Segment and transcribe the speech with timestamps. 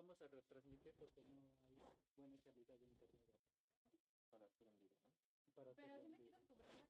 [0.00, 3.20] vamos a retransmitir porque no hay buena calidad de internet.
[4.30, 5.10] Para hacer en vivo, ¿no?
[5.54, 6.80] Para Pero en me quiero cobrar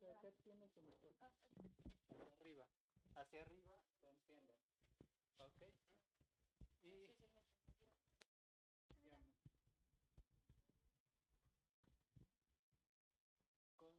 [0.00, 1.12] sea, acá tiene su mejor.
[2.08, 2.66] Hacia arriba.
[3.16, 4.54] Hacia arriba, lo enciende.
[5.36, 5.60] ¿Ok?
[6.82, 7.52] Y ya.
[13.76, 13.92] Con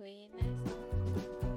[0.00, 0.46] Buenas.
[0.46, 1.49] Uy,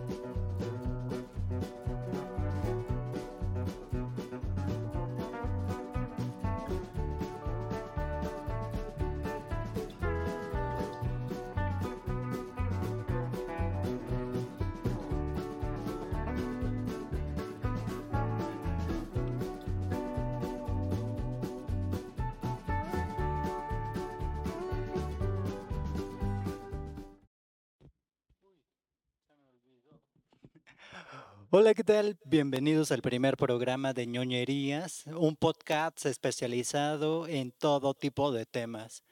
[31.55, 32.17] Hola, ¿qué tal?
[32.25, 39.03] Bienvenidos al primer programa de ñoñerías, un podcast especializado en todo tipo de temas.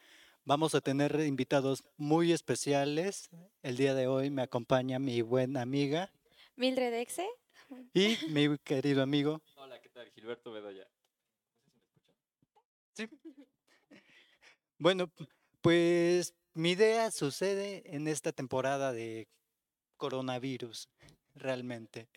[0.43, 3.29] Vamos a tener invitados muy especiales.
[3.61, 6.11] El día de hoy me acompaña mi buena amiga
[6.55, 7.29] Mildred Exe.
[7.93, 9.43] y mi querido amigo.
[9.57, 10.09] Hola, ¿qué tal?
[10.09, 10.87] Gilberto Bedoya.
[11.75, 12.61] No
[12.95, 13.45] sé si me escuchan.
[14.79, 15.11] Bueno,
[15.61, 19.27] pues mi idea sucede en esta temporada de
[19.95, 20.89] coronavirus,
[21.35, 22.09] realmente.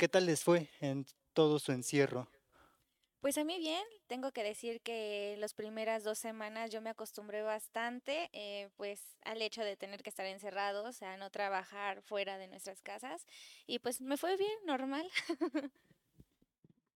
[0.00, 2.26] ¿Qué tal les fue en todo su encierro?
[3.20, 7.42] Pues a mí bien, tengo que decir que las primeras dos semanas yo me acostumbré
[7.42, 12.48] bastante, eh, pues al hecho de tener que estar encerrados, a no trabajar fuera de
[12.48, 13.26] nuestras casas
[13.66, 15.06] y pues me fue bien, normal.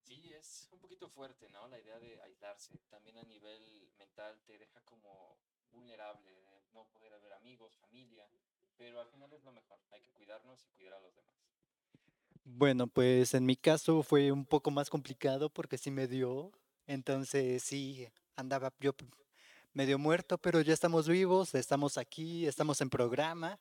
[0.01, 1.67] Sí, es un poquito fuerte, ¿no?
[1.67, 2.73] La idea de aislarse.
[2.89, 5.37] También a nivel mental te deja como
[5.71, 8.27] vulnerable de no poder ver amigos, familia.
[8.77, 9.79] Pero al final es lo mejor.
[9.91, 11.54] Hay que cuidarnos y cuidar a los demás.
[12.45, 16.51] Bueno, pues en mi caso fue un poco más complicado porque sí me dio,
[16.85, 18.93] entonces sí andaba yo
[19.73, 23.59] medio muerto, pero ya estamos vivos, estamos aquí, estamos en programa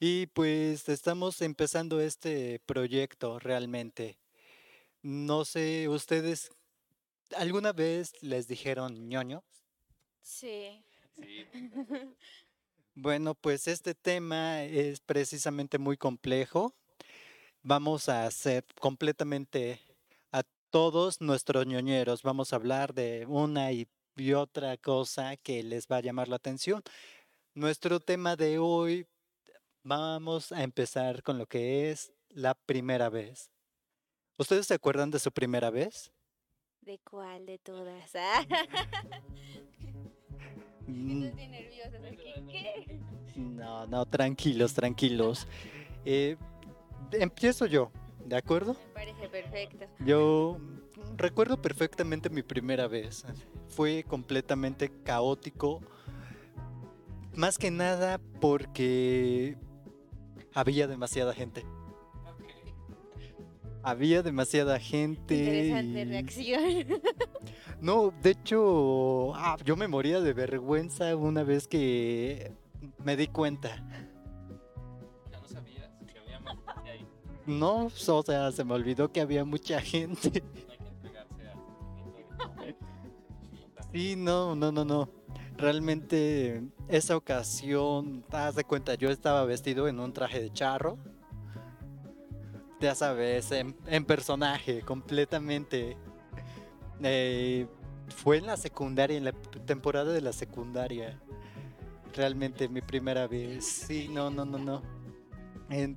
[0.00, 4.18] y pues estamos empezando este proyecto realmente.
[5.02, 6.50] No sé, ustedes
[7.36, 9.44] alguna vez les dijeron ñoño?
[10.22, 10.82] Sí.
[11.20, 11.46] Sí,
[12.96, 16.74] Bueno, pues este tema es precisamente muy complejo.
[17.66, 19.80] Vamos a hacer completamente
[20.32, 22.22] a todos nuestros ñoñeros.
[22.22, 26.36] Vamos a hablar de una y, y otra cosa que les va a llamar la
[26.36, 26.82] atención.
[27.54, 29.06] Nuestro tema de hoy,
[29.82, 33.50] vamos a empezar con lo que es la primera vez.
[34.36, 36.12] ¿Ustedes se acuerdan de su primera vez?
[36.82, 38.12] ¿De cuál de todas?
[40.86, 41.98] Ah, Estoy bien nerviosa.
[42.10, 42.44] ¿Qué?
[42.46, 43.00] ¿Qué?
[43.36, 45.46] No, no, tranquilos, tranquilos.
[46.04, 46.36] Eh,
[47.20, 47.90] empiezo yo,
[48.26, 48.74] ¿de acuerdo?
[48.74, 49.86] Me parece perfecto.
[50.04, 50.58] Yo
[51.16, 53.24] recuerdo perfectamente mi primera vez.
[53.68, 55.80] Fue completamente caótico.
[57.34, 59.56] Más que nada porque
[60.54, 61.64] había demasiada gente.
[63.82, 65.34] Había demasiada gente.
[65.36, 67.00] Interesante y- reacción.
[67.80, 72.50] No, de hecho, ah, yo me moría de vergüenza una vez que
[73.02, 73.84] me di cuenta.
[77.46, 80.42] No, o sea, se me olvidó que había mucha gente.
[83.92, 85.08] Sí, no, no, no, no.
[85.56, 90.98] Realmente esa ocasión, te das de cuenta, yo estaba vestido en un traje de charro.
[92.80, 95.96] Ya sabes, en, personaje, completamente.
[97.02, 97.66] Eh,
[98.08, 99.32] fue en la secundaria, en la
[99.64, 101.20] temporada de la secundaria.
[102.14, 103.64] Realmente mi primera vez.
[103.64, 104.82] Sí, no, no, no, no.
[105.70, 105.96] En-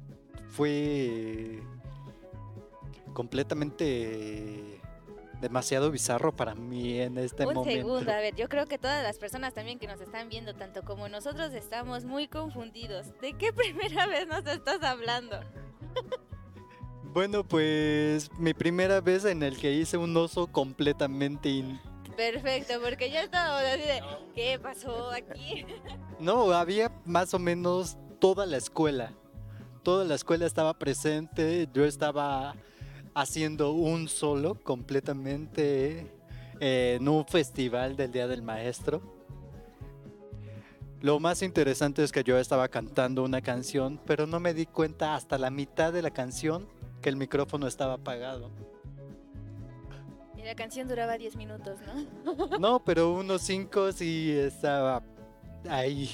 [0.49, 1.61] fue
[3.13, 4.79] completamente
[5.41, 7.79] demasiado bizarro para mí en este Un momento.
[7.79, 10.83] segundo, a ver, yo creo que todas las personas también que nos están viendo, tanto
[10.83, 13.07] como nosotros, estamos muy confundidos.
[13.21, 15.39] ¿De qué primera vez nos estás hablando?
[17.13, 21.49] Bueno, pues mi primera vez en el que hice un oso completamente...
[21.49, 21.79] in-
[22.15, 24.01] Perfecto, porque ya estábamos así de,
[24.33, 25.65] ¿qué pasó aquí?
[26.19, 29.13] No, había más o menos toda la escuela.
[29.87, 31.69] Toda la escuela estaba presente.
[31.73, 32.55] Yo estaba
[33.13, 36.11] haciendo un solo completamente
[36.59, 39.01] eh, en un festival del Día del Maestro.
[40.99, 45.15] Lo más interesante es que yo estaba cantando una canción, pero no me di cuenta
[45.15, 46.67] hasta la mitad de la canción
[47.01, 48.51] que el micrófono estaba apagado.
[50.35, 51.79] Y la canción duraba 10 minutos,
[52.25, 52.59] ¿no?
[52.59, 55.01] No, pero unos cinco sí estaba
[55.69, 56.09] ahí.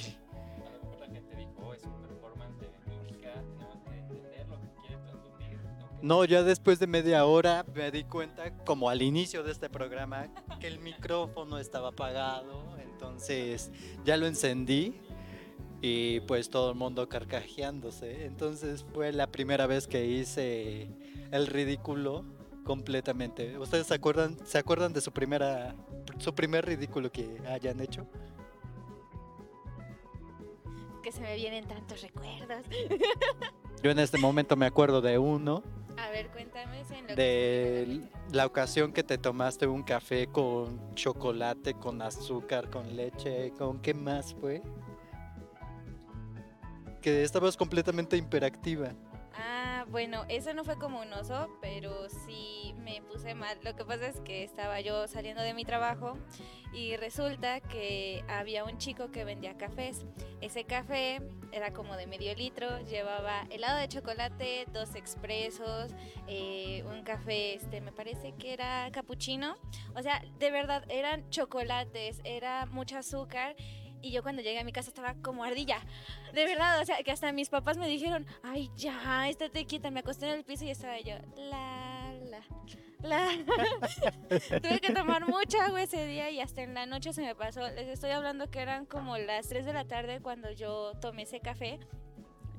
[6.04, 10.28] No, ya después de media hora me di cuenta, como al inicio de este programa,
[10.60, 12.78] que el micrófono estaba apagado.
[12.78, 13.72] Entonces
[14.04, 15.00] ya lo encendí
[15.82, 18.26] y pues todo el mundo carcajeándose.
[18.26, 20.90] Entonces fue la primera vez que hice
[21.32, 22.26] el ridículo
[22.66, 23.58] completamente.
[23.58, 25.74] ¿Ustedes se acuerdan, se acuerdan de su primera,
[26.18, 28.06] su primer ridículo que hayan hecho?
[31.02, 32.66] Que se me vienen tantos recuerdos.
[33.82, 35.64] Yo en este momento me acuerdo de uno.
[35.98, 39.84] A ver, cuéntame en lo que de a la la ocasión que te tomaste un
[39.84, 44.62] café con chocolate, con azúcar, con leche, ¿con qué más fue?
[47.02, 48.94] Que estabas completamente hiperactiva.
[49.36, 53.58] Ah, bueno, eso no fue como un oso, pero sí me puse mal.
[53.64, 56.18] Lo que pasa es que estaba yo saliendo de mi trabajo
[56.74, 60.06] y resulta que había un chico que vendía cafés.
[60.44, 61.22] Ese café
[61.54, 65.94] era como de medio litro, llevaba helado de chocolate, dos expresos,
[66.28, 69.56] eh, un café, este, me parece que era capuchino.
[69.96, 73.56] O sea, de verdad, eran chocolates, era mucho azúcar.
[74.02, 75.80] Y yo cuando llegué a mi casa estaba como ardilla.
[76.34, 79.92] De verdad, o sea, que hasta mis papás me dijeron, ay, ya, estate quieta.
[79.92, 81.93] Me acosté en el piso y estaba yo, la,
[83.02, 83.30] la, la.
[84.62, 87.62] Tuve que tomar mucha agua ese día y hasta en la noche se me pasó.
[87.70, 91.40] Les estoy hablando que eran como las 3 de la tarde cuando yo tomé ese
[91.40, 91.80] café.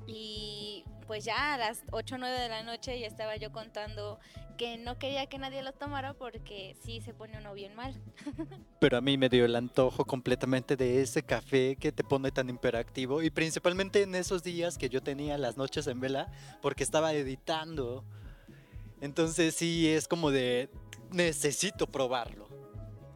[0.07, 4.19] Y pues ya a las 8 o 9 de la noche ya estaba yo contando
[4.55, 8.01] que no quería que nadie lo tomara porque sí se pone uno bien mal.
[8.79, 12.49] Pero a mí me dio el antojo completamente de ese café que te pone tan
[12.49, 13.21] hiperactivo.
[13.21, 16.31] Y principalmente en esos días que yo tenía las noches en vela,
[16.61, 18.05] porque estaba editando.
[19.01, 20.69] Entonces sí, es como de,
[21.11, 22.47] necesito probarlo.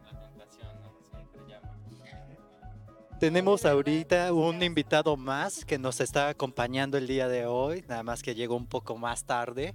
[0.04, 0.92] La tentación, ¿no?
[1.10, 3.18] Siempre llama.
[3.18, 8.22] Tenemos ahorita un invitado más que nos está acompañando el día de hoy, nada más
[8.22, 9.74] que llegó un poco más tarde.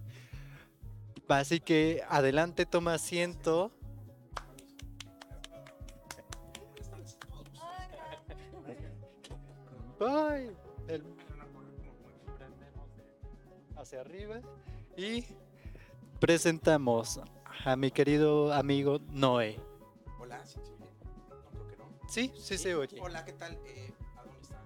[1.28, 3.72] Así que adelante, toma asiento.
[10.00, 10.52] Ay,
[10.88, 11.04] el-
[13.78, 14.40] hacia arriba
[14.98, 15.24] y
[16.26, 17.20] presentamos
[17.66, 19.62] a mi querido amigo Noé.
[20.20, 20.90] Hola, ¿sí se oye?
[21.30, 21.86] No creo que no.
[22.10, 23.00] Sí, sí se oye.
[23.00, 23.54] Hola, ¿qué tal?
[23.64, 24.66] Eh, ¿A dónde están?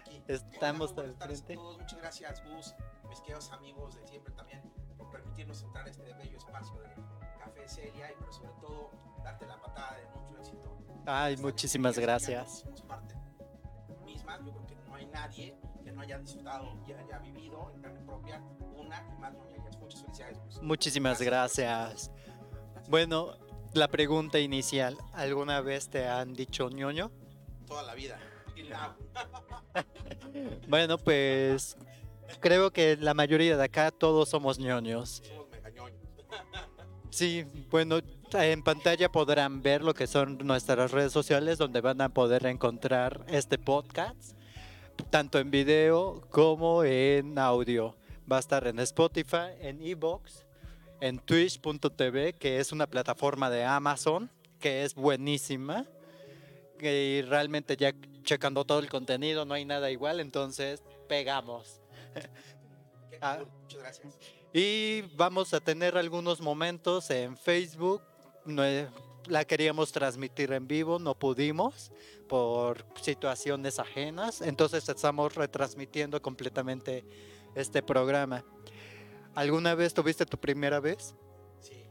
[0.00, 0.22] Aquí.
[0.28, 1.62] Estamos Hola, al tardes a frente.
[1.62, 1.78] todos.
[1.78, 2.74] Muchas gracias, Gus,
[3.08, 4.60] mis queridos amigos de siempre también,
[4.98, 6.94] por permitirnos entrar a este bello espacio de
[7.38, 8.90] Café Celia y, pero sobre todo,
[9.24, 10.76] darte la patada de mucho éxito.
[11.06, 12.66] Ay, Esta muchísimas gracias.
[12.86, 13.14] Parte
[14.04, 14.36] misma.
[14.44, 18.00] Yo creo que no hay nadie que no haya disfrutado y haya vivido en carne
[18.00, 18.42] propia
[18.76, 19.67] una y más ñoñerías.
[19.88, 20.62] Muchas felicidades, Gus.
[20.62, 22.10] Muchísimas gracias.
[22.88, 23.32] Bueno,
[23.72, 27.10] la pregunta inicial, ¿alguna vez te han dicho ñoño?
[27.66, 28.18] Toda la vida.
[30.68, 31.76] Bueno, pues
[32.40, 35.22] creo que la mayoría de acá todos somos ñoños.
[35.26, 36.00] Somos megañoños.
[37.10, 38.00] Sí, bueno,
[38.32, 43.24] en pantalla podrán ver lo que son nuestras redes sociales donde van a poder encontrar
[43.28, 44.36] este podcast,
[45.08, 47.97] tanto en video como en audio.
[48.30, 50.44] Va a estar en Spotify, en Evox,
[51.00, 54.30] en Twitch.tv, que es una plataforma de Amazon,
[54.60, 55.86] que es buenísima.
[56.80, 57.92] Y realmente ya
[58.22, 61.80] checando todo el contenido no hay nada igual, entonces pegamos.
[63.20, 63.38] Ah.
[63.62, 64.18] Muchas gracias.
[64.52, 68.02] Y vamos a tener algunos momentos en Facebook.
[68.44, 68.88] No he-
[69.26, 71.90] la queríamos transmitir en vivo, no pudimos
[72.28, 74.40] por situaciones ajenas.
[74.40, 77.04] Entonces estamos retransmitiendo completamente
[77.54, 78.44] este programa.
[79.34, 81.14] ¿Alguna vez tuviste tu primera vez?
[81.60, 81.84] Sí.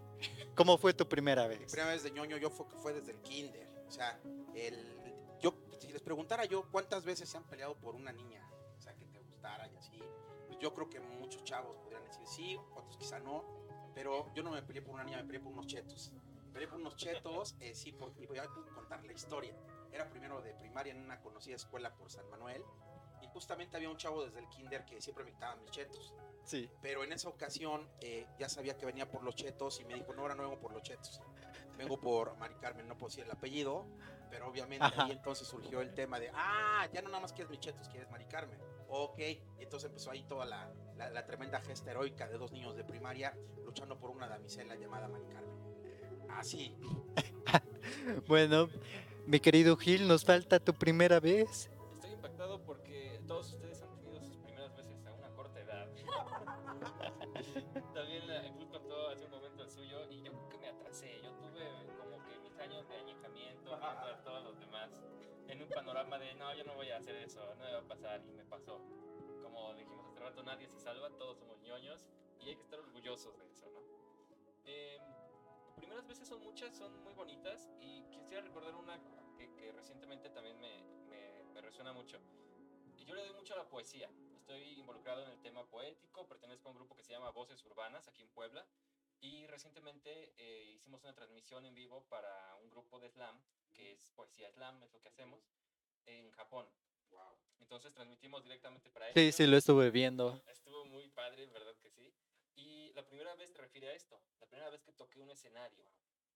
[0.55, 1.71] ¿Cómo fue tu primera Mi vez?
[1.71, 3.67] primera vez de ñoño yo fue, fue desde el kinder.
[3.87, 4.19] O sea,
[4.53, 4.85] el,
[5.41, 8.45] yo, si les preguntara yo cuántas veces se han peleado por una niña,
[8.77, 10.01] o sea, que te gustara y así,
[10.47, 13.45] pues yo creo que muchos chavos podrían decir sí, otros quizá no,
[13.93, 16.11] pero yo no me peleé por una niña, me peleé por unos chetos.
[16.47, 19.55] Me peleé por unos chetos, eh, sí, porque y voy a contar la historia.
[19.91, 22.63] Era primero de primaria en una conocida escuela por San Manuel
[23.21, 26.13] y justamente había un chavo desde el kinder que siempre me quitaba mis chetos.
[26.43, 26.69] Sí.
[26.81, 30.13] Pero en esa ocasión eh, ya sabía que venía por los chetos y me dijo,
[30.13, 31.21] no, ahora no vengo por los chetos.
[31.77, 33.85] Vengo por Mari Carmen, no puedo decir el apellido,
[34.31, 35.05] pero obviamente Ajá.
[35.05, 38.09] ahí entonces surgió el tema de, ah, ya no nada más quieres mis chetos, quieres
[38.09, 38.59] Mari Carmen.
[38.89, 42.75] Ok, y entonces empezó ahí toda la, la- la tremenda gesta heroica de dos niños
[42.75, 45.57] de primaria luchando por una damisela llamada Mari Carmen.
[46.31, 46.75] Así,
[48.27, 48.69] Bueno,
[49.25, 51.69] mi querido Gil, nos falta tu primera vez.
[62.67, 64.91] Años de añejamiento mientras todos los demás
[65.47, 67.87] en un panorama de no, yo no voy a hacer eso, no me va a
[67.87, 68.81] pasar y me pasó.
[69.41, 72.05] Como dijimos hace rato, nadie se salva, todos somos ñoños
[72.41, 73.79] y hay que estar orgullosos de eso, ¿no?
[74.65, 74.99] Eh,
[75.77, 78.99] primeras veces son muchas, son muy bonitas y quisiera recordar una
[79.37, 82.19] que, que recientemente también me, me, me resuena mucho.
[83.05, 84.09] Yo le doy mucho a la poesía.
[84.35, 88.09] Estoy involucrado en el tema poético, pertenezco a un grupo que se llama Voces Urbanas
[88.09, 88.65] aquí en Puebla
[89.21, 93.41] y recientemente eh, hicimos una transmisión en vivo para un grupo de slam,
[93.73, 95.41] que es poesía slam, es lo que hacemos,
[96.05, 96.67] en Japón.
[97.09, 97.37] Wow.
[97.59, 99.35] Entonces transmitimos directamente para Sí, ellos.
[99.35, 100.41] sí, lo estuve viendo.
[100.47, 102.13] Estuvo muy padre, ¿verdad que sí?
[102.55, 105.85] Y la primera vez te refiere a esto, la primera vez que toqué un escenario,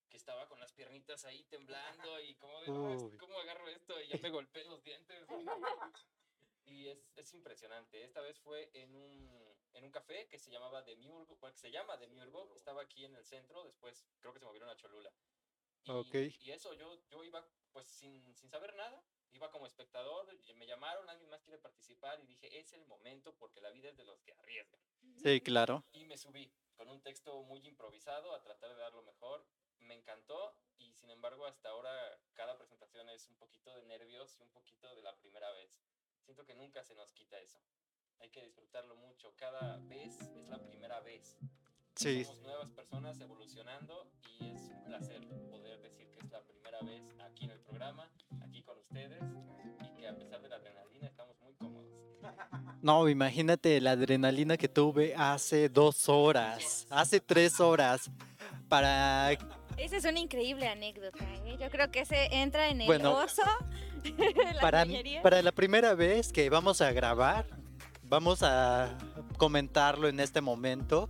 [0.10, 3.18] que estaba con las piernitas ahí temblando y como de, "No.
[3.18, 4.00] ¿cómo agarro esto?
[4.02, 5.26] Y ya me golpeé los dientes.
[6.64, 8.02] Y es, es impresionante.
[8.04, 9.28] Esta vez fue en un,
[9.74, 13.16] en un café que se llamaba Demiurgo, bueno, que se llama Demiurgo, estaba aquí en
[13.16, 15.14] el centro, después creo que se movieron a Cholula.
[15.84, 16.14] Y, Ok.
[16.40, 20.68] y eso, yo, yo iba pues sin, sin saber nada, iba como espectador, y me
[20.68, 24.04] llamaron, alguien más quiere participar y dije, es el momento porque la vida es de
[24.04, 24.82] los que arriesgan.
[25.24, 25.86] Sí, claro.
[25.94, 29.46] Y me subí con un texto muy improvisado a tratar de dar lo mejor.
[29.80, 31.92] Me encantó y sin embargo hasta ahora
[32.34, 35.82] cada presentación es un poquito de nervios y un poquito de la primera vez.
[36.20, 37.60] Siento que nunca se nos quita eso.
[38.22, 39.34] Hay que disfrutarlo mucho.
[39.36, 41.38] Cada vez es la primera vez.
[41.96, 44.08] Sí, Somos nuevas personas evolucionando
[44.40, 48.10] y es un placer poder decir que es la primera vez aquí en el programa,
[48.42, 49.22] aquí con ustedes
[49.84, 51.92] y que a pesar de la adrenalina estamos muy cómodos.
[52.82, 58.10] No, imagínate la adrenalina que tuve hace dos horas, hace tres horas,
[58.68, 59.34] para...
[59.78, 61.58] Esa es una increíble anécdota, ¿eh?
[61.60, 63.44] Yo creo que ese entra en el Bueno, oso.
[64.56, 64.86] la Para,
[65.22, 67.46] para la primera vez que vamos a grabar,
[68.12, 68.90] vamos a
[69.38, 71.08] comentarlo en este momento.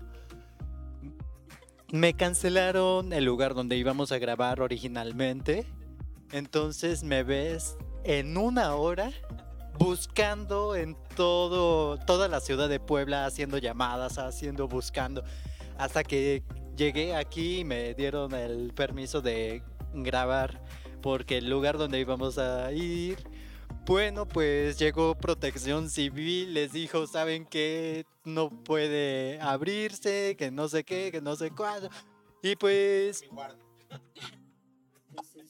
[1.91, 5.65] Me cancelaron el lugar donde íbamos a grabar originalmente.
[6.31, 9.11] Entonces me ves en una hora
[9.79, 15.23] buscando en todo, toda la ciudad de Puebla, haciendo llamadas, haciendo, buscando,
[15.79, 16.43] hasta que
[16.77, 19.63] llegué aquí y me dieron el permiso de
[19.95, 20.61] grabar,
[21.01, 23.17] porque el lugar donde íbamos a ir,
[23.85, 28.05] bueno, pues llegó protección civil, les dijo, ¿saben qué?
[28.23, 31.89] No puede abrirse, que no sé qué, que no sé cuándo.
[32.43, 33.23] Y pues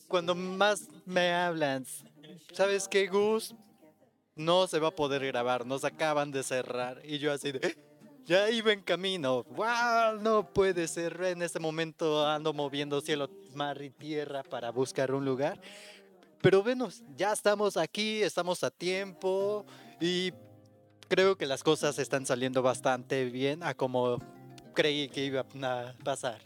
[0.07, 1.85] cuando más me hablan,
[2.53, 3.55] ¿sabes qué, Gus?
[4.35, 7.01] No se va a poder grabar, nos acaban de cerrar.
[7.03, 7.77] Y yo así de,
[8.25, 9.43] ya iba en camino.
[9.43, 10.21] ¡Wow!
[10.21, 11.21] No puede ser.
[11.23, 15.59] En este momento ando moviendo cielo, mar y tierra para buscar un lugar.
[16.41, 19.65] Pero bueno, ya estamos aquí, estamos a tiempo
[19.99, 20.33] y
[21.07, 24.17] creo que las cosas están saliendo bastante bien a como
[24.73, 26.41] creí que iba a pasar.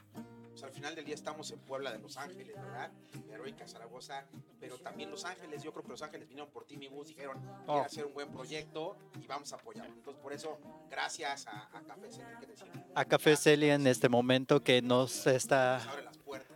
[0.51, 2.89] Pues al final del día estamos en Puebla de Los Ángeles, ¿verdad?
[3.29, 4.25] Heroica Zaragoza,
[4.59, 7.37] pero también Los Ángeles, yo creo que Los Ángeles vinieron por ti, mi bus, dijeron,
[7.67, 7.73] Oh.
[7.73, 9.93] quiere hacer un buen proyecto y vamos a apoyarlo.
[9.93, 10.57] Entonces, por eso,
[10.89, 12.09] gracias a, a Café
[12.39, 15.81] que decir, A Café Celia en este momento que nos está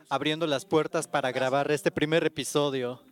[0.10, 3.04] abriendo las puertas para grabar este primer episodio.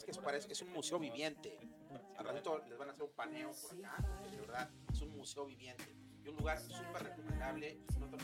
[0.00, 1.58] Es que es, parece- es un museo viviente.
[2.16, 5.44] Al ratito les van a hacer un paneo por acá, de verdad, es un museo
[5.46, 5.94] viviente.
[6.24, 8.16] Y un lugar súper recomendable, no te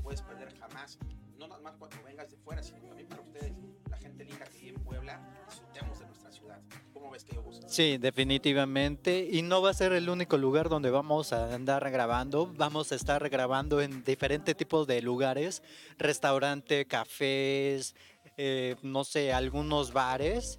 [0.00, 0.98] puedes perder jamás.
[1.38, 3.52] No nada más cuando vengas de fuera, sino también para ustedes,
[3.90, 6.60] la gente linda que vive en Puebla, disfrutemos de nuestra ciudad.
[6.92, 7.66] ¿Cómo ves que yo gusto?
[7.68, 9.26] Sí, definitivamente.
[9.30, 12.52] Y no va a ser el único lugar donde vamos a andar grabando.
[12.56, 15.62] Vamos a estar grabando en diferentes tipos de lugares.
[15.98, 17.94] Restaurante, cafés,
[18.36, 20.58] eh, no sé, algunos bares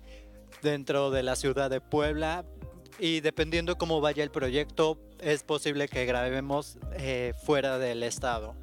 [0.64, 2.46] dentro de la ciudad de Puebla.
[3.00, 8.56] Y dependiendo cómo vaya el proyecto, es posible que grabemos eh, fuera del estado.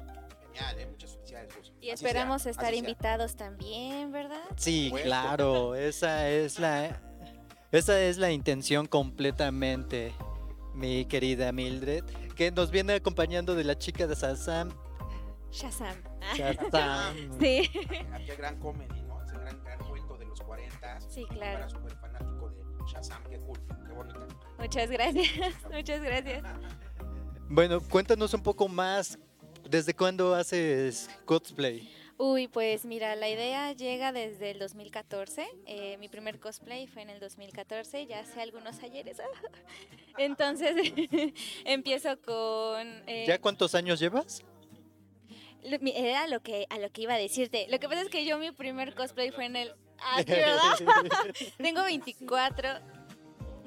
[0.53, 0.87] Genial, ¿eh?
[0.87, 1.55] muchas felicidades.
[1.55, 1.71] Gus.
[1.81, 2.75] Y Así sea, esperamos estar sea.
[2.75, 4.41] invitados también, ¿verdad?
[4.57, 7.01] Sí, claro, esa es la
[7.71, 10.13] esa es la intención completamente,
[10.73, 12.03] mi querida Mildred,
[12.35, 14.69] que nos viene acompañando de la chica de Sazam.
[15.51, 15.95] Shazam.
[16.35, 17.15] Shazam.
[17.39, 17.69] Sí,
[18.13, 19.00] Aquí el gran comedy,
[21.11, 21.57] Sí, claro.
[21.59, 24.19] Era súper fanático de Shazam, qué cool, qué bonita.
[24.57, 25.27] muchas gracias.
[25.71, 26.43] Muchas gracias.
[27.49, 29.19] Bueno, cuéntanos un poco más.
[29.69, 31.93] ¿Desde cuándo haces cosplay?
[32.17, 35.47] Uy, pues mira, la idea llega desde el 2014.
[35.65, 39.17] eh, mi primer cosplay fue en el 2014, ya hace algunos ayeres.
[40.17, 40.75] Entonces
[41.65, 42.87] empiezo con...
[43.07, 44.43] eh, ¿Ya cuántos años llevas?
[45.63, 47.67] Era lo que, a lo que iba a decirte.
[47.69, 49.73] Lo que pasa es que yo mi primer cosplay fue en el...
[50.01, 50.77] Ah, sí, ¿verdad?
[51.57, 52.69] Tengo 24.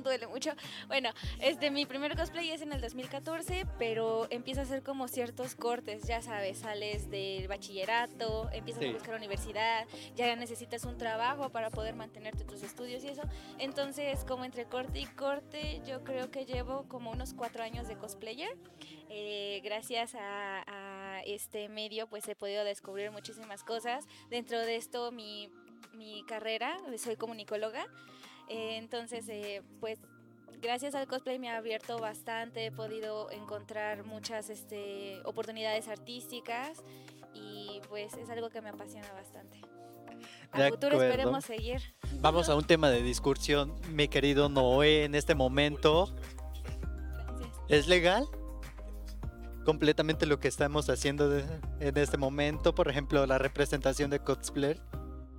[0.05, 0.51] duele mucho.
[0.87, 1.09] Bueno,
[1.41, 6.03] este, mi primer cosplay es en el 2014, pero empieza a hacer como ciertos cortes,
[6.07, 8.91] ya sabes, sales del bachillerato, empiezas Sí.
[8.91, 13.23] a buscar universidad, ya necesitas un trabajo para poder mantenerte tus estudios y eso.
[13.59, 17.97] Entonces, como entre corte y corte, yo creo que llevo como unos cuatro años de
[17.97, 18.55] cosplayer.
[19.09, 24.05] Eh, gracias a, a este medio, pues he podido descubrir muchísimas cosas.
[24.29, 25.49] Dentro de esto, mi,
[25.95, 27.87] mi carrera, soy comunicóloga.
[28.49, 29.99] Eh, entonces, eh, pues
[30.61, 36.83] gracias al cosplay me ha abierto bastante, he podido encontrar muchas este, oportunidades artísticas
[37.35, 39.61] y pues es algo que me apasiona bastante.
[40.55, 41.83] De A futuro esperemos seguir.
[42.21, 46.15] Vamos a un tema de discusión, mi querido Noé, en este momento.
[46.15, 47.61] Gracias.
[47.69, 48.27] ¿Es legal?
[49.65, 51.45] Completamente lo que estamos haciendo de-
[51.81, 54.79] en este momento, por ejemplo, la representación de cosplayer.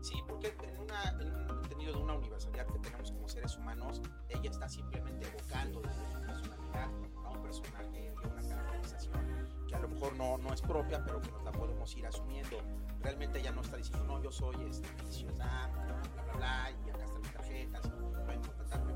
[0.06, 1.18] Sí, porque en, una,
[1.50, 6.12] un entendido de una universalidad que tenemos como seres humanos, ella está simplemente evocando desde
[6.12, 6.90] su personalidad
[7.24, 11.20] a un personaje a una caracterización que a lo mejor no, no es propia, pero
[11.22, 12.56] que nos la podemos ir asumiendo.
[13.00, 17.04] Realmente ella no está diciendo, no, yo soy este, ciudad, bla, bla, bla, y acá
[17.04, 17.90] están mis tarjetas,
[18.26, 18.94] pueden contratarme,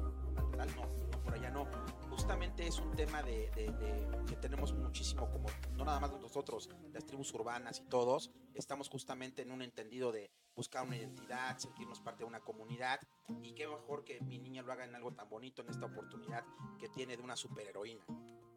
[0.57, 1.98] tal, no, por allá no.
[2.29, 6.69] Justamente es un tema de, de- de- que tenemos muchísimo, como no nada más nosotros,
[6.93, 11.99] las tribus urbanas y todos, estamos justamente en un entendido de buscar una identidad, sentirnos
[12.01, 12.99] parte de una comunidad
[13.41, 16.43] y qué mejor que mi niña lo haga en algo tan bonito en esta oportunidad
[16.79, 18.05] que tiene de una superheroína.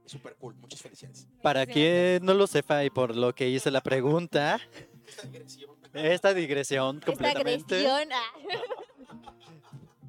[0.05, 1.27] Es súper cool, muchas felicidades.
[1.43, 4.61] Para quien no lo sepa y por lo que hice la pregunta,
[5.07, 5.71] Esta digresión.
[5.95, 7.87] esta digresión Esta completamente.
[7.89, 8.13] agresión.
[8.13, 8.82] ah.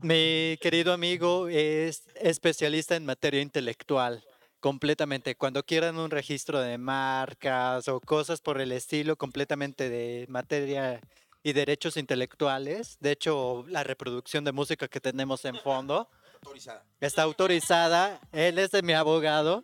[0.04, 4.22] Mi querido amigo es especialista en materia intelectual,
[4.60, 5.36] completamente.
[5.36, 11.00] Cuando quieran un registro de marcas o cosas por el estilo, completamente de materia
[11.42, 12.98] y derechos intelectuales.
[13.00, 16.84] De hecho, la reproducción de música que tenemos en fondo autorizada.
[17.00, 18.20] está autorizada.
[18.34, 19.64] Él es de mi abogado.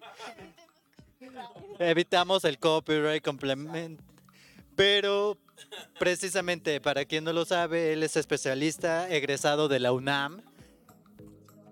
[1.79, 4.01] Evitamos el copyright complemento.
[4.77, 5.37] Pero
[5.99, 10.41] precisamente, para quien no lo sabe, él es especialista egresado de la UNAM.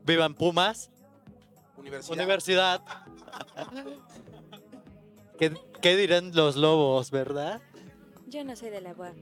[0.03, 0.89] Vivan Pumas,
[1.77, 2.15] Universidad.
[2.15, 2.81] universidad.
[5.37, 7.61] ¿Qué, qué dirán los lobos, verdad?
[8.27, 9.15] Yo no soy de la UAP.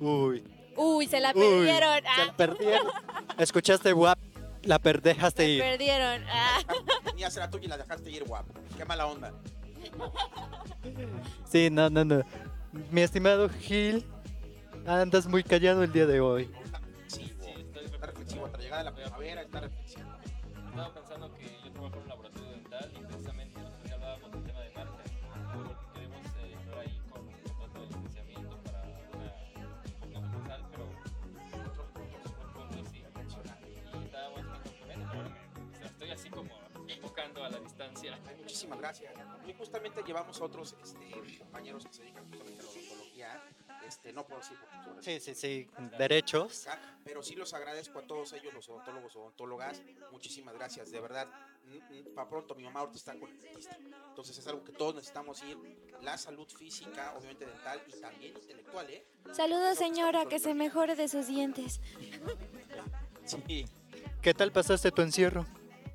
[0.00, 0.44] Uy,
[0.76, 2.02] Uy, se la uy, perdieron.
[2.02, 2.24] se ah.
[2.26, 2.86] la perdieron.
[3.38, 4.18] ¿Escuchaste, WAP?
[4.64, 5.62] La perdejaste Se ir.
[5.62, 6.22] perdieron.
[6.28, 6.58] ah.
[7.04, 8.52] Tenías la tuya y la dejaste ir guapo.
[8.76, 9.32] Qué mala onda.
[11.50, 12.22] Sí, no, no, no.
[12.90, 14.04] Mi estimado Gil,
[14.86, 16.50] andas muy callado el día de hoy.
[38.38, 39.12] Muchísimas gracias.
[39.46, 43.42] Y justamente llevamos a otros este, compañeros que se dedican justamente a la odontología.
[43.86, 45.68] Este, no puedo decir son Sí, sí, sí.
[45.96, 46.66] Derechos.
[47.04, 49.82] pero sí los agradezco a todos ellos, los odontólogos, odontólogas.
[50.10, 51.28] Muchísimas gracias, de verdad.
[52.14, 53.76] Para pronto, mi mamá ahorita está con el dentista.
[54.08, 55.56] Entonces es algo que todos necesitamos ir.
[56.02, 59.06] La salud física, obviamente dental y también intelectual, ¿eh?
[59.32, 61.80] Saludos, señora, que se mejore de sus dientes.
[63.24, 63.66] Sí.
[64.22, 65.46] ¿Qué tal pasaste tu encierro?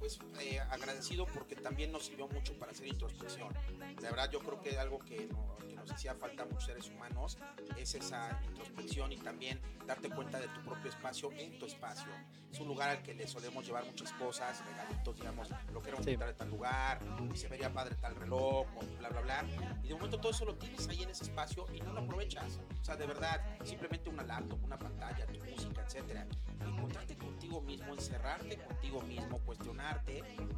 [0.01, 3.53] Pues eh, agradecido porque también nos sirvió mucho para hacer introspección.
[4.01, 6.89] La verdad yo creo que algo que, no- que nos hacía falta a muchos seres
[6.89, 7.37] humanos
[7.77, 12.11] es esa introspección y también darte cuenta de tu propio espacio en tu espacio.
[12.51, 16.11] Es un lugar al que le solemos llevar muchas cosas, regalitos, digamos, lo queremos Sí.
[16.13, 16.99] quitar de tal lugar,
[17.31, 19.45] y se vería padre tal reloj, o bla, bla, bla.
[19.83, 22.59] Y de momento todo eso lo tienes ahí en ese espacio y no lo aprovechas.
[22.81, 26.27] O sea, de verdad, simplemente una laptop, una pantalla, tu música, etcétera.
[26.59, 29.39] Encontrarte contigo mismo, encerrarte contigo mismo,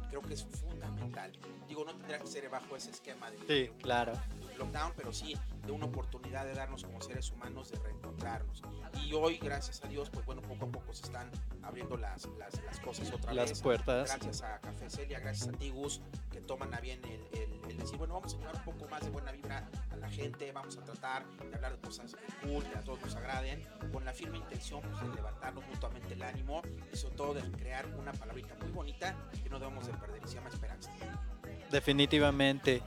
[0.08, 1.32] creo que es fundamental.
[1.68, 4.12] Digo, no tendrá que ser bajo ese esquema de Sí, claro.
[4.58, 8.62] lockdown, pero sí de una oportunidad de darnos como seres humanos de reencontrarnos.
[9.04, 11.30] Y hoy, gracias a Dios, pues bueno, poco a poco se están
[11.62, 13.62] abriendo las, las, las cosas otra Las vez.
[13.62, 14.08] puertas.
[14.10, 16.00] Gracias a Café Celia, gracias a ti, Gus,
[16.30, 19.02] que toman a bien el, el- el decir, bueno, vamos a llevar un poco más
[19.02, 22.76] de buena vibra a la gente, vamos a tratar de hablar de cosas cool, que
[22.78, 26.60] a todos nos agraden, con la firme intención pues, de levantarnos mutuamente el ánimo
[26.92, 30.28] y sobre todo de crear una palabrita muy bonita que no debemos de perder y
[30.28, 30.90] se llama esperanza.
[31.70, 32.82] Definitivamente.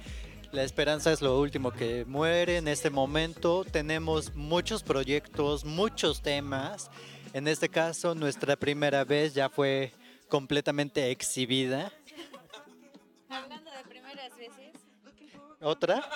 [0.52, 3.66] La esperanza es lo último que muere en este momento.
[3.66, 6.90] Tenemos muchos proyectos, muchos temas.
[7.34, 9.92] En este caso, nuestra primera vez ya fue
[10.30, 11.92] completamente exhibida.
[13.30, 14.74] Hablando de primeras veces.
[15.60, 16.08] ¿Otra?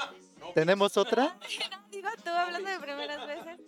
[0.55, 1.37] ¿Tenemos otra?
[2.23, 3.59] Tú hablando de primeras veces.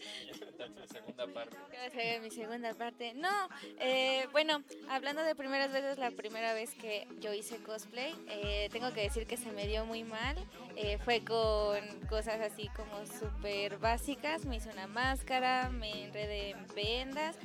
[0.92, 1.58] Segunda parte.
[1.92, 3.14] Ser mi segunda parte.
[3.14, 8.70] No, eh, bueno, hablando de primeras veces, la primera vez que yo hice cosplay, eh,
[8.72, 10.36] tengo que decir que se me dio muy mal.
[10.76, 14.46] Eh, fue con cosas así como súper básicas.
[14.46, 17.38] Me hice una máscara, me enredé en vendas.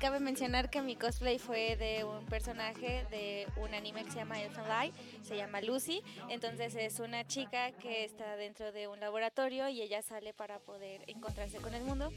[0.00, 4.40] Cabe mencionar que mi cosplay fue de un personaje de un anime que se llama
[4.40, 6.04] Elfen Light, se llama Lucy.
[6.28, 11.02] Entonces es una chica que está dentro de un laboratorio y ella sale para poder
[11.08, 12.12] encontrarse con el mundo.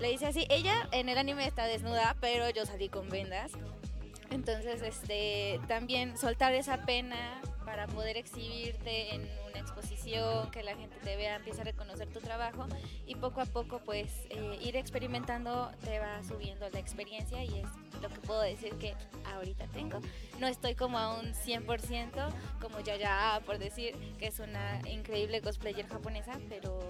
[0.00, 3.52] Le dice así, ella en el anime está desnuda, pero yo salí con vendas.
[4.30, 10.96] Entonces, este, también soltar esa pena para poder exhibirte en una exposición, que la gente
[11.02, 12.66] te vea, empiece a reconocer tu trabajo
[13.06, 18.02] y poco a poco pues eh, ir experimentando te va subiendo la experiencia y es
[18.02, 18.94] lo que puedo decir que
[19.32, 20.00] ahorita tengo.
[20.40, 22.28] No estoy como a un 100%
[22.60, 26.80] como ya ya por decir que es una increíble cosplayer japonesa, pero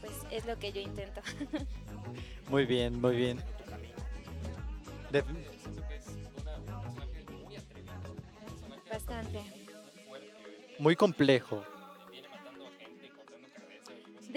[0.00, 1.20] pues es lo que yo intento.
[2.48, 3.36] Muy bien, muy bien.
[5.12, 6.06] De- Siento que es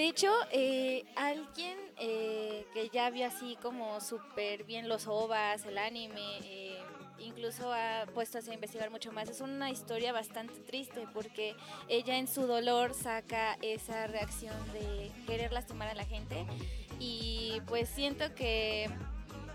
[0.01, 5.77] De hecho, eh, alguien eh, que ya vio así como súper bien los ovas, el
[5.77, 6.79] anime, eh,
[7.19, 9.29] incluso ha puesto a investigar mucho más.
[9.29, 11.55] Es una historia bastante triste porque
[11.87, 16.47] ella en su dolor saca esa reacción de querer lastimar a la gente
[16.97, 18.89] y pues siento que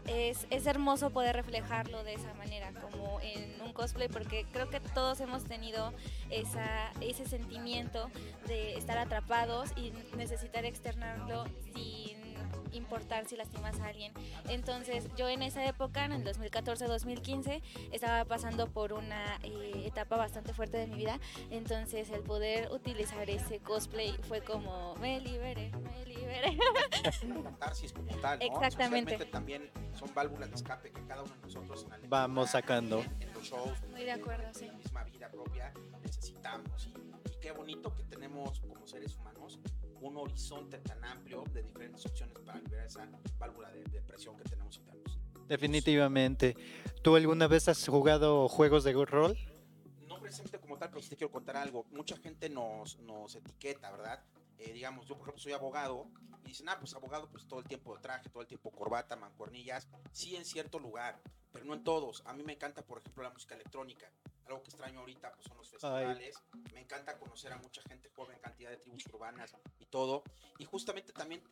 [0.09, 4.81] es, es hermoso poder reflejarlo de esa manera, como en un cosplay, porque creo que
[4.81, 5.93] todos hemos tenido
[6.31, 8.11] esa, ese sentimiento
[8.47, 12.26] de estar atrapados y necesitar externarlo sin
[12.73, 14.13] importar si lastimas a alguien.
[14.49, 20.53] Entonces yo en esa época, en el 2014-2015, estaba pasando por una eh, etapa bastante
[20.53, 21.19] fuerte de mi vida.
[21.51, 26.59] Entonces el poder utilizar ese cosplay fue como, me liberé, me liberé.
[27.45, 28.45] catarsis como tal, ¿no?
[28.45, 29.13] Exactamente.
[29.13, 33.01] Socialmente también son válvulas de escape que cada uno de nosotros en la Vamos sacando.
[33.01, 34.67] En, en los shows, Muy de acuerdo, sí.
[34.67, 36.87] en la misma vida propia, necesitamos.
[36.87, 39.59] Y, y qué bonito que tenemos como seres humanos
[40.01, 44.45] un horizonte tan amplio de diferentes opciones para liberar esa válvula de, de presión que
[44.45, 45.19] tenemos internos.
[45.49, 46.57] Definitivamente.
[47.03, 49.37] ¿Tú alguna vez has jugado juegos de rol?
[50.09, 51.87] No precisamente como tal, pero sí te quiero contar algo.
[51.91, 54.25] Mucha gente nos, nos etiqueta, ¿verdad?
[54.59, 56.09] Eh, digamos, yo por ejemplo soy abogado
[56.45, 59.17] y dicen, ah, pues abogado, pues todo el tiempo de traje, todo el tiempo corbata,
[59.17, 59.87] mancuernillas.
[60.13, 61.21] Sí, en cierto lugar,
[61.53, 62.23] pero no en todos.
[62.27, 64.11] A mí me encanta, por ejemplo, la música electrónica.
[64.47, 66.37] Algo que extraño ahorita pues, son los festivales.
[66.73, 70.23] Me encanta conocer a mucha gente joven, cantidad de tribus urbanas y todo.
[70.59, 71.43] Y justamente también,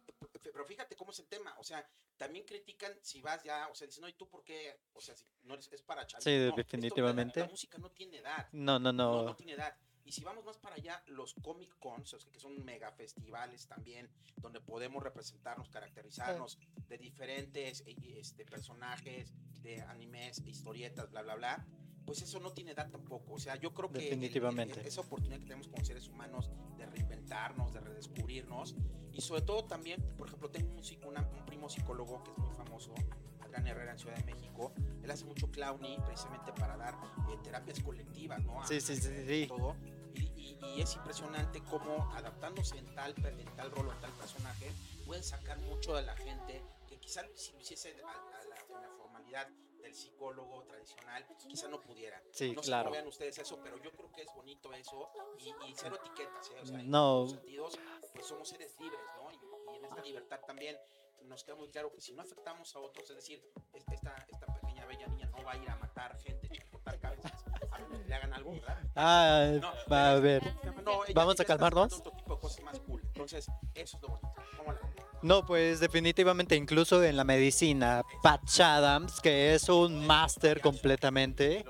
[0.42, 1.54] pero fíjate cómo es el tema.
[1.58, 4.80] O sea, también critican si vas ya, o sea, dicen, no, ¿y tú por qué?
[4.92, 6.24] O sea, si no eres, es para chavitos.
[6.32, 7.40] Sí, No, esto, definitivamente.
[7.40, 8.48] la, la música no tiene edad.
[8.52, 9.36] No, no, No, no no.
[9.36, 9.76] tiene edad.
[10.06, 14.60] Y si vamos más para allá, los Comic Cons, que son mega festivales también, donde
[14.60, 21.66] podemos representarnos, caracterizarnos de diferentes eh, este, personajes, de animes, historietas, bla, bla, bla,
[22.06, 23.34] pues eso no tiene edad tampoco.
[23.34, 24.86] O sea, yo creo que el- el- Definitivamente.
[24.86, 28.74] esa oportunidad que tenemos como seres humanos de reinventarnos, de redescubrirnos,
[29.12, 32.50] y sobre todo también, por ejemplo, tengo un, una- un primo psicólogo que es muy
[32.54, 32.94] famoso,
[33.42, 36.94] Adrián Herrera en Ciudad de México, él hace mucho clowning precisamente para dar
[37.30, 38.60] eh, terapias colectivas, ¿no?
[38.60, 39.46] A- Sí, sí, sí, sí.
[39.48, 39.76] todo.
[40.14, 44.12] Y, y- y es impresionante cómo adaptándose en tal, en tal rol o en tal
[44.12, 44.70] personaje,
[45.06, 48.82] puede sacar mucho de la gente que quizá si lo hiciese a, a la, en
[48.82, 49.48] la formalidad
[49.84, 52.20] del psicólogo tradicional, quizá no pudiera.
[52.32, 52.90] Sí, no sé claro.
[52.90, 56.60] vean ustedes eso, pero yo creo que es bonito eso y, y cero etiquetas, ¿eh?
[56.62, 57.20] O sea, en No.
[57.22, 57.78] los sentidos,
[58.14, 59.30] pues somos seres libres, ¿no?
[59.30, 59.36] Y,
[59.72, 60.76] y en esa libertad también
[61.24, 63.42] nos queda muy claro que si no afectamos a otros, es decir,
[63.72, 66.70] es- esta, esta pequeña bella niña no va a ir a matar gente ni a
[66.70, 68.78] cortar cabezas a que le hagan algo, ¿verdad?
[68.96, 70.42] Ah, No, va a ver.
[70.82, 71.92] No, ella- Vamos a calmarnos.
[71.94, 73.02] Otro tipo de cosas más cool.
[73.14, 74.34] Entonces, eso es lo bonito.
[74.58, 74.80] ¿Cómo la?
[75.22, 81.64] No, pues definitivamente incluso en la medicina, Patch Adams, que es un máster completamente.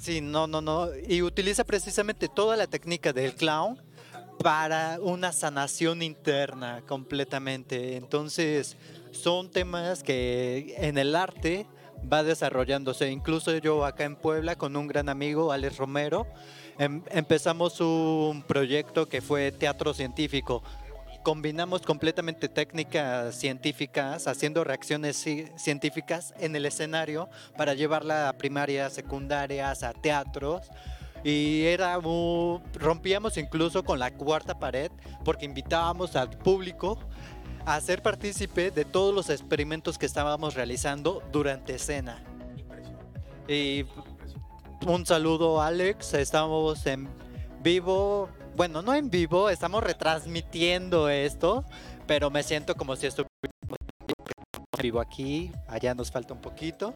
[0.00, 0.88] Sí, no, no, no.
[1.06, 3.80] Y utiliza precisamente toda la técnica del clown
[4.42, 7.96] para una sanación interna completamente.
[7.96, 8.76] Entonces,
[9.12, 11.68] son temas que en el arte
[12.12, 13.10] va desarrollándose.
[13.10, 16.26] Incluso yo acá en Puebla con un gran amigo, Alex Romero,
[16.78, 20.62] em- empezamos un proyecto que fue teatro científico.
[21.22, 28.92] Combinamos completamente técnicas científicas, haciendo reacciones ci- científicas en el escenario para llevarla a primarias,
[28.92, 30.68] secundarias, a teatros.
[31.22, 34.90] Y era muy- rompíamos incluso con la cuarta pared
[35.24, 36.98] porque invitábamos al público
[37.64, 42.24] a ser partícipe de todos los experimentos que estábamos realizando durante escena.
[43.46, 43.84] Y.
[44.86, 47.08] un saludo Alex, estamos en
[47.62, 48.28] vivo.
[48.56, 51.64] Bueno, no en vivo, estamos retransmitiendo esto,
[52.06, 53.30] pero me siento como si estuviera
[54.80, 56.92] vivo aquí, allá nos falta un poquito.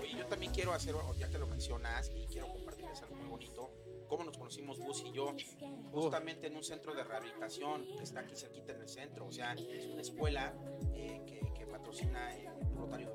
[0.00, 3.70] Oye, yo también quiero hacer, ya que lo mencionas, y quiero compartirles algo muy bonito,
[4.08, 5.32] cómo nos conocimos Gus y yo,
[5.92, 9.52] justamente en un centro de rehabilitación que está aquí cerquita en el centro, o sea,
[9.52, 10.52] es una escuela
[10.94, 13.10] eh, que, que, patrocina el Rotario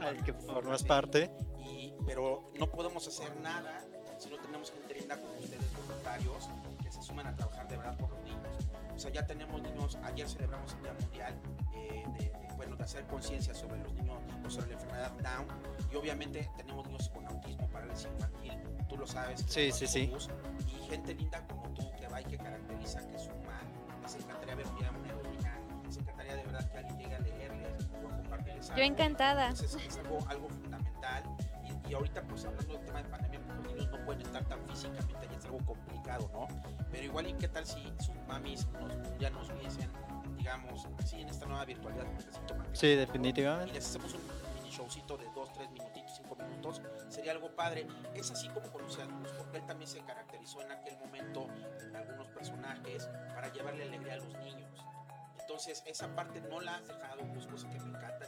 [0.00, 1.30] al que formas parte.
[1.68, 3.84] Y, pero no podemos hacer nada
[4.18, 6.48] si no tenemos gente linda como ustedes, voluntarios,
[6.82, 8.68] que se suman a trabajar de verdad por los niños.
[8.94, 11.34] O sea, ya tenemos niños, ayer celebramos el Día Mundial
[11.72, 15.46] eh, de, de, bueno, de hacer conciencia sobre los niños o sobre la enfermedad Down.
[15.92, 18.54] Y obviamente tenemos niños con autismo, parálisis infantil,
[18.88, 19.44] tú lo sabes.
[19.46, 20.12] Sí, sí, sí.
[20.66, 23.60] Y gente linda como tú que va y que caracteriza, que suma.
[24.02, 27.20] Me encantaría ver un día una heroína, me encantaría de verdad que alguien llegue a
[27.20, 28.78] leerles o a compartirles algo.
[28.78, 29.48] Yo encantada.
[29.50, 30.67] Entonces, es algo, algo fundamental.
[31.88, 34.68] Y, ahorita, pues hablando del tema de pandemia, pues, los niños no pueden estar tan
[34.68, 36.48] físicamente, ya es algo complicado, ¿no?
[36.90, 39.90] Pero igual, ¿y qué tal si sus mamis nos, ya nos viesen,
[40.36, 42.06] digamos, así en esta nueva virtualidad?
[42.72, 43.70] Sí, definitivamente.
[43.70, 44.20] Y les hacemos un
[44.54, 47.86] mini showcito de 2, 3 minutitos, 5 minutos, sería algo padre.
[48.14, 51.46] Es así como conocí a Luz, porque él también se caracterizó en aquel momento
[51.80, 54.84] en algunos personajes para llevarle alegría a los niños.
[55.40, 58.26] Entonces, esa parte no la has dejado, pues, cosa que me encanta,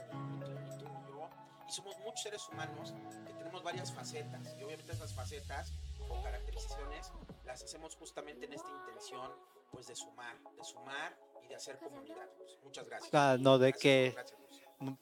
[1.70, 2.92] Y somos muchos seres humanos
[3.24, 4.56] que tenemos varias facetas.
[4.59, 5.72] Y obviamente esas facetas
[6.09, 7.12] o caracterizaciones
[7.46, 9.30] las hacemos justamente en esta intención,
[9.70, 12.28] pues, de sumar, de sumar y de hacer comunidad.
[12.37, 13.14] Pues, muchas gracias.
[13.14, 14.40] Ah, no, de gracias, que gracias,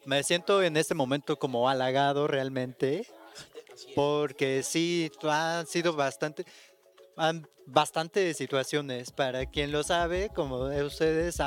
[0.05, 3.07] me siento en este momento como halagado realmente,
[3.95, 6.45] porque sí, han sido bastante,
[7.17, 9.11] han bastantes situaciones.
[9.11, 11.39] Para quien lo sabe, como ustedes,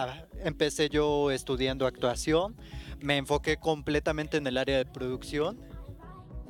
[0.44, 2.58] empecé yo estudiando actuación,
[3.02, 5.60] me enfoqué completamente en el área de producción.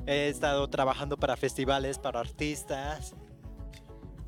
[0.06, 3.14] He estado trabajando para festivales, para artistas.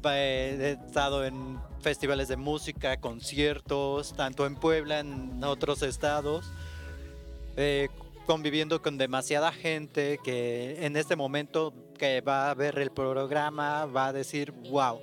[0.05, 6.51] He estado en festivales de música, conciertos, tanto en Puebla, en otros estados.
[8.27, 14.09] Conviviendo con demasiada gente que en este momento que va a ver el programa va
[14.09, 15.01] a decir, wow.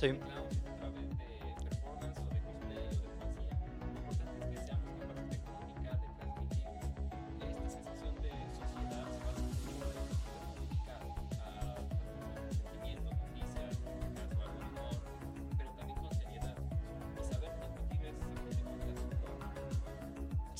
[0.00, 0.50] Sentimiento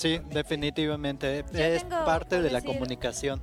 [0.01, 1.45] Sí, definitivamente.
[1.53, 3.39] Yo Es parte de la decir, comunicación.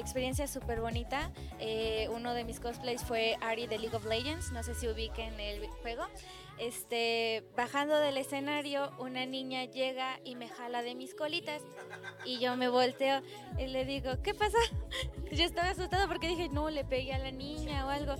[0.00, 1.30] Experiencia súper bonita.
[1.58, 4.50] Eh, uno de mis cosplays fue Ari de League of Legends.
[4.50, 6.04] No sé si ubiquen el juego.
[6.58, 11.62] Este, bajando del escenario, una niña llega y me jala de mis colitas.
[12.24, 13.20] Y yo me volteo
[13.58, 14.58] y le digo, ¿qué pasa?
[15.32, 18.14] Yo estaba asustada porque dije, no, le pegué a la niña o algo.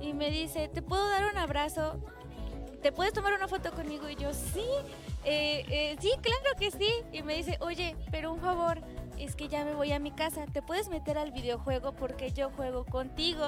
[0.00, 2.00] Y me dice, ¿te puedo dar un abrazo?
[2.82, 4.08] ¿Te puedes tomar una foto conmigo?
[4.08, 4.64] Y yo, sí.
[5.24, 6.90] Eh, eh, sí, claro que sí.
[7.12, 8.80] Y me dice, oye, pero un favor,
[9.18, 10.46] es que ya me voy a mi casa.
[10.46, 13.46] ¿Te puedes meter al videojuego porque yo juego contigo?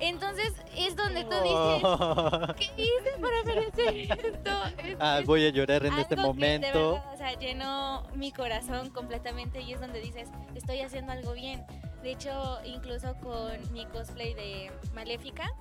[0.00, 3.94] Entonces es donde tú dices, ¿qué hice para merecer
[4.34, 4.50] esto?
[4.84, 6.66] Es- Ah, voy a llorar en este que de momento.
[6.94, 11.64] verdad, o sea, llenó mi corazón completamente y es donde dices, estoy haciendo algo bien.
[12.02, 15.54] De hecho, incluso con mi cosplay de Maléfica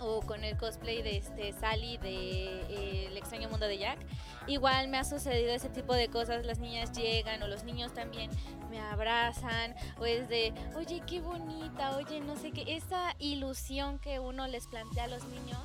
[0.00, 3.98] o con el cosplay de este Sally de eh, El extraño mundo de Jack,
[4.46, 6.44] igual me ha sucedido ese tipo de cosas.
[6.44, 8.30] Las niñas llegan o los niños también
[8.70, 12.76] me abrazan o es de, oye, qué bonita, oye, no sé qué.
[12.76, 15.60] Esa ilusión que uno les plantea a los niños,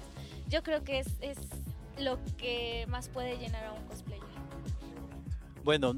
[0.50, 1.38] yo creo que es, es
[1.98, 4.24] lo que más puede llenar a un cosplayer.
[5.64, 5.96] Bueno,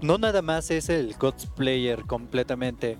[0.00, 2.98] no nada más es el cosplayer completamente.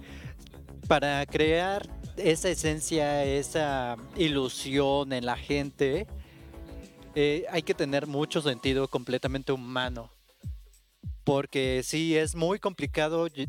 [0.86, 6.06] Para crear esa esencia, esa ilusión en la gente,
[7.14, 10.10] eh, hay que tener mucho sentido completamente humano.
[11.24, 13.48] Porque sí, es muy complicado lle-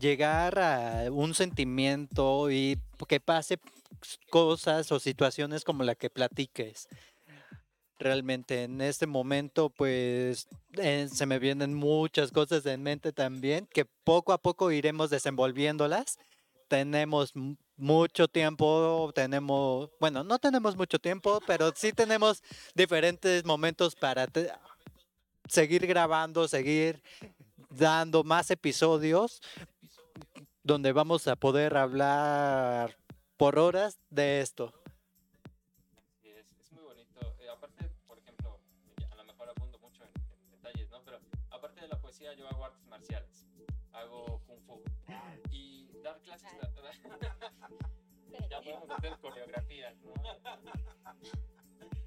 [0.00, 3.58] llegar a un sentimiento y que pase
[4.30, 6.88] cosas o situaciones como la que platiques.
[7.98, 13.84] Realmente en este momento pues eh, se me vienen muchas cosas en mente también que
[13.84, 16.18] poco a poco iremos desenvolviéndolas.
[16.70, 17.32] Tenemos
[17.76, 22.44] mucho tiempo, tenemos, bueno, no tenemos mucho tiempo, pero sí tenemos
[22.76, 24.28] diferentes momentos para
[25.48, 27.02] seguir grabando, seguir
[27.70, 29.42] dando más episodios
[30.62, 32.96] donde vamos a poder hablar
[33.36, 34.72] por horas de esto.
[42.38, 43.44] Yo hago artes marciales,
[43.92, 44.89] hago kung fu.
[46.02, 46.50] Dar clases.
[48.50, 50.12] ya podemos hacer coreografías, ¿no?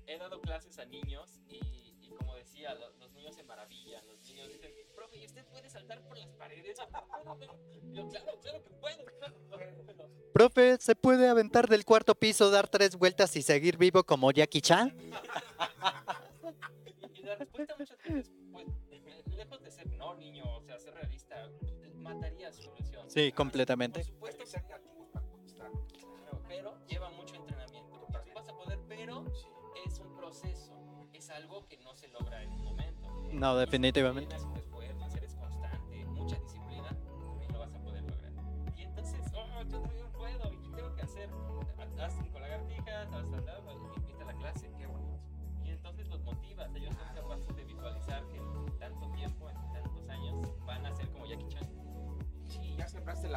[0.06, 4.06] He dado clases a niños y, y como decía, lo- los niños se maravillan.
[4.08, 6.78] Los niños dicen, profe, ¿y usted puede saltar por las paredes?
[7.94, 9.06] Yo, claro, claro que puedo.
[9.06, 10.10] claro que puedo".
[10.34, 14.62] Profe, ¿se puede aventar del cuarto piso, dar tres vueltas y seguir vivo como Jackie
[14.62, 14.96] Chan?
[17.14, 18.66] Y la respuesta muchas veces, pues,
[19.36, 21.50] lejos de ser no, niño, o sea, ser realista,
[22.04, 23.10] mataría su ilusión.
[23.10, 24.04] Sí, Por completamente.
[24.04, 28.08] supuesto Hay que ser creativos para claro, pero lleva mucho entrenamiento.
[28.24, 29.26] Sí vas a poder, pero
[29.86, 30.74] es un proceso,
[31.14, 33.10] es algo que no se logra en un momento.
[33.32, 34.38] No, definitivamente.
[34.38, 38.32] Si tienes esfuerzo, si eres constante, mucha disciplina, también lo vas a poder lograr.
[38.78, 41.30] Y entonces, oh, yo no puedo, ¿y qué tengo que hacer?
[42.00, 42.16] Haz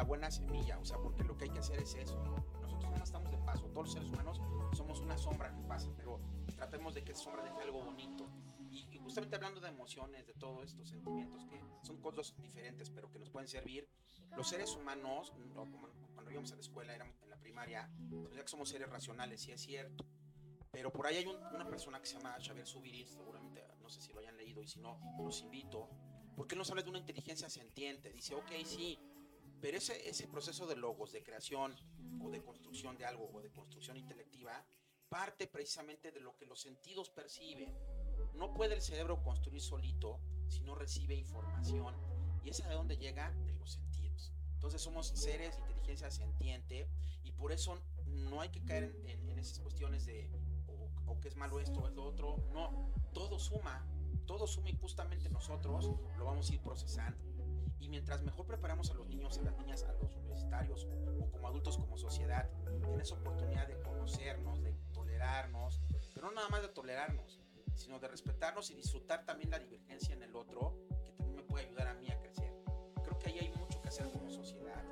[0.07, 2.17] buena semilla, o sea, porque lo que hay que hacer es eso.
[2.61, 4.41] Nosotros nada más estamos de paso, todos los seres humanos
[4.75, 6.19] somos una sombra que pasa, pero
[6.55, 8.29] tratemos de que esa sombra deje algo bonito.
[8.71, 13.09] Y, y justamente hablando de emociones, de todos estos sentimientos que son cosas diferentes, pero
[13.11, 13.87] que nos pueden servir,
[14.35, 17.89] los seres humanos, no, como cuando íbamos a la escuela, éramos en la primaria,
[18.23, 20.05] pues ya que somos seres racionales, sí es cierto.
[20.71, 24.01] Pero por ahí hay un- una persona que se llama Xavier Subiris, seguramente, no sé
[24.01, 25.89] si lo hayan leído, y si no, los invito.
[26.35, 28.11] Porque él nos habla de una inteligencia sentiente.
[28.11, 28.99] Dice, ok, sí,
[29.61, 31.75] pero ese, ese proceso de logos, de creación
[32.21, 34.65] o de construcción de algo o de construcción intelectiva,
[35.09, 37.73] parte precisamente de lo que los sentidos perciben.
[38.33, 41.95] No puede el cerebro construir solito si no recibe información.
[42.43, 44.31] Y es a donde llega de los sentidos.
[44.53, 46.89] Entonces somos seres de inteligencia sentiente
[47.23, 50.29] y por eso no hay que caer en esas cuestiones de
[50.67, 52.37] o, o que es malo esto o es lo otro.
[52.53, 53.85] No, todo suma,
[54.25, 57.17] todo suma y justamente nosotros lo vamos a ir procesando.
[57.79, 61.47] Y mientras mejor preparamos a los niños, a las niñas, a los universitarios o, como
[61.47, 65.81] adultos, como sociedad, en esa oportunidad de conocernos, de tolerarnos,
[66.13, 67.39] pero no nada más de tolerarnos,
[67.75, 71.65] sino de respetarnos y disfrutar también la divergencia en el otro, que también me puede
[71.65, 72.53] ayudar a mí a crecer.
[73.03, 74.83] Creo que ahí hay mucho que hacer como sociedad,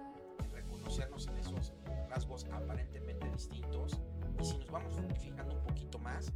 [0.43, 1.73] en reconocernos en esos
[2.09, 3.99] rasgos aparentemente distintos.
[4.39, 6.31] Y si nos vamos fijando un poquito más,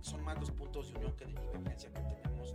[0.00, 2.54] son más los puntos de unión que de divergencia que tenemos.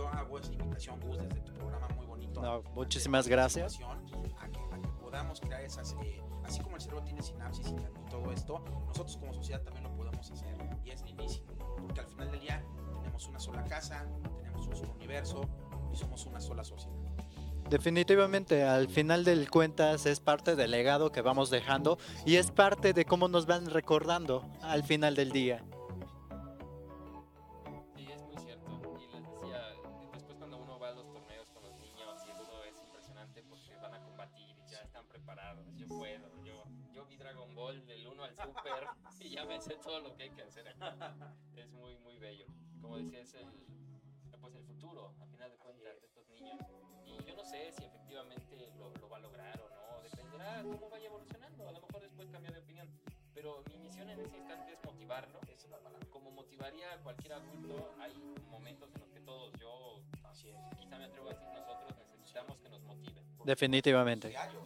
[0.00, 2.40] Yo hago esa invitación, Gus, desde tu programa muy bonito.
[2.40, 3.74] No, muchísimas gracias.
[3.74, 8.10] A que, a que podamos crear esas, eh, así como el cerebro tiene sinapsis y,
[8.10, 10.56] todo esto, nosotros como sociedad también lo podemos hacer.
[10.82, 11.48] Y es lindísimo,
[11.82, 12.64] porque al final del día
[12.98, 14.06] tenemos una sola casa,
[14.38, 15.42] tenemos un solo universo
[15.92, 16.96] y somos una sola sociedad.
[17.68, 22.94] Definitivamente, al final del cuentas es parte del legado que vamos dejando y es parte
[22.94, 25.62] de cómo nos van recordando al final del día.
[39.40, 40.74] Ya me sé todo lo que hay que hacer.
[41.56, 42.46] Es muy, muy bello.
[42.80, 43.46] Como decía, es el,
[44.40, 46.58] pues el futuro, a final de cuentas, de estos niños.
[47.06, 50.90] Y yo no sé si efectivamente lo, lo va a lograr o no, dependerá cómo
[50.90, 51.68] vaya evolucionando.
[51.68, 52.88] A lo mejor después cambia de opinión.
[53.34, 55.40] Pero mi misión en ese instante es motivarlo.
[55.48, 56.06] Es la palabra.
[56.10, 58.12] Como motivaría a cualquier adulto, hay
[58.50, 60.02] momentos en los que todos, yo,
[60.78, 63.24] quizá me atrevo a decir nosotros, necesitamos que nos motiven.
[63.44, 64.28] Definitivamente.
[64.28, 64.62] Diario,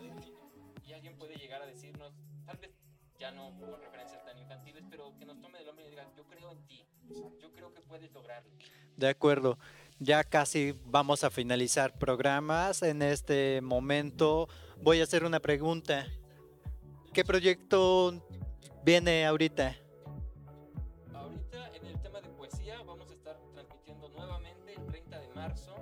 [3.25, 6.25] ya no con referencias tan infantiles, pero que nos tome del hombro y diga, yo
[6.25, 6.87] creo en ti,
[7.41, 8.51] yo creo que puedes lograrlo.
[8.99, 9.59] De acuerdo.
[9.99, 12.83] Ya casi vamos a finalizar programas.
[12.83, 14.49] En este momento
[14.83, 16.07] voy a hacer una pregunta.
[17.15, 18.13] ¿Qué proyecto
[18.85, 19.75] viene ahorita?
[21.15, 25.75] Ahorita en el tema de poesía vamos a estar transmitiendo nuevamente el 30 de marzo,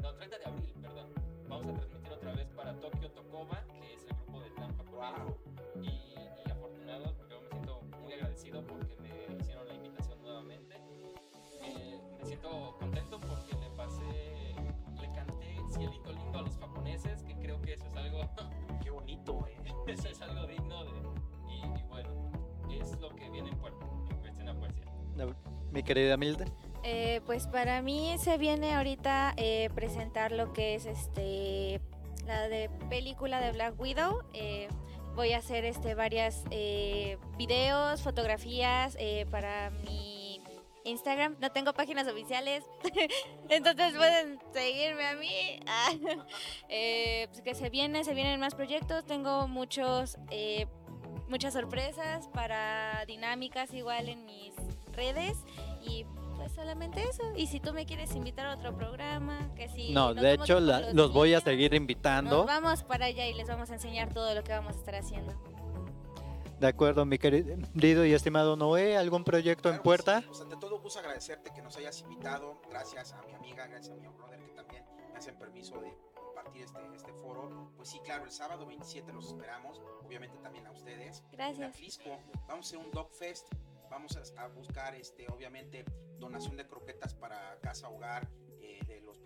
[0.00, 1.12] no, 30 de abril, perdón.
[1.48, 5.47] Vamos a transmitir otra vez para Tokio Tokoba, que es el grupo de slam japonés.
[19.92, 20.90] Eso es algo digno de,
[21.50, 22.08] y, y bueno,
[22.70, 24.84] es lo que viene en puerta en cuestión de poesía.
[25.16, 25.34] De-
[25.72, 26.46] mi querida Milde?
[26.84, 31.80] Eh, pues para mí se viene ahorita eh, presentar lo que es este
[32.26, 34.22] la de película de Black Widow.
[34.32, 34.68] Eh,
[35.14, 40.07] voy a hacer este varias eh, videos, fotografías eh, para mi
[40.88, 41.36] Instagram.
[41.40, 42.64] No tengo páginas oficiales,
[43.48, 45.60] entonces pueden seguirme a mí.
[46.68, 49.04] Eh, pues que se viene, se vienen más proyectos.
[49.06, 50.66] Tengo muchos, eh,
[51.28, 54.52] muchas sorpresas para dinámicas igual en mis
[54.92, 55.38] redes
[55.82, 56.04] y
[56.36, 57.22] pues solamente eso.
[57.36, 60.80] Y si tú me quieres invitar a otro programa, que si No, de hecho la-
[60.80, 62.44] los los voy a seguir Nos invitando.
[62.44, 65.32] vamos para allá y les vamos a enseñar todo lo que vamos a estar haciendo.
[66.60, 70.20] De acuerdo, mi querido y estimado Noé, ¿algún proyecto en Claro que puerta?
[70.20, 70.26] sí.
[70.26, 72.60] Pues, ante todo, gusto agradecerte que nos hayas invitado.
[72.68, 76.62] Gracias a mi amiga, gracias a mi brother que también me hacen permiso de compartir
[76.64, 77.70] este, este foro.
[77.76, 79.80] Pues sí, claro, el sábado 27 los esperamos.
[80.04, 81.20] Obviamente también a ustedes.
[81.30, 81.74] En Gracias.
[81.74, 83.46] Atlisco vamos a hacer un dog fest.
[83.88, 85.84] Vamos a, a buscar, este, obviamente,
[86.18, 88.28] donación de croquetas para casa hogar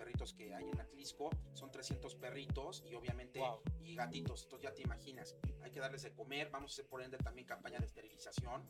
[0.03, 1.31] perritos que hay en Atlisco.
[1.55, 3.63] Son 300 perritos y obviamente Wow.
[3.85, 4.43] y gatitos.
[4.45, 6.51] Entonces ya te imaginas, hay que darles de comer.
[6.51, 8.69] Vamos a ende también campaña de esterilización.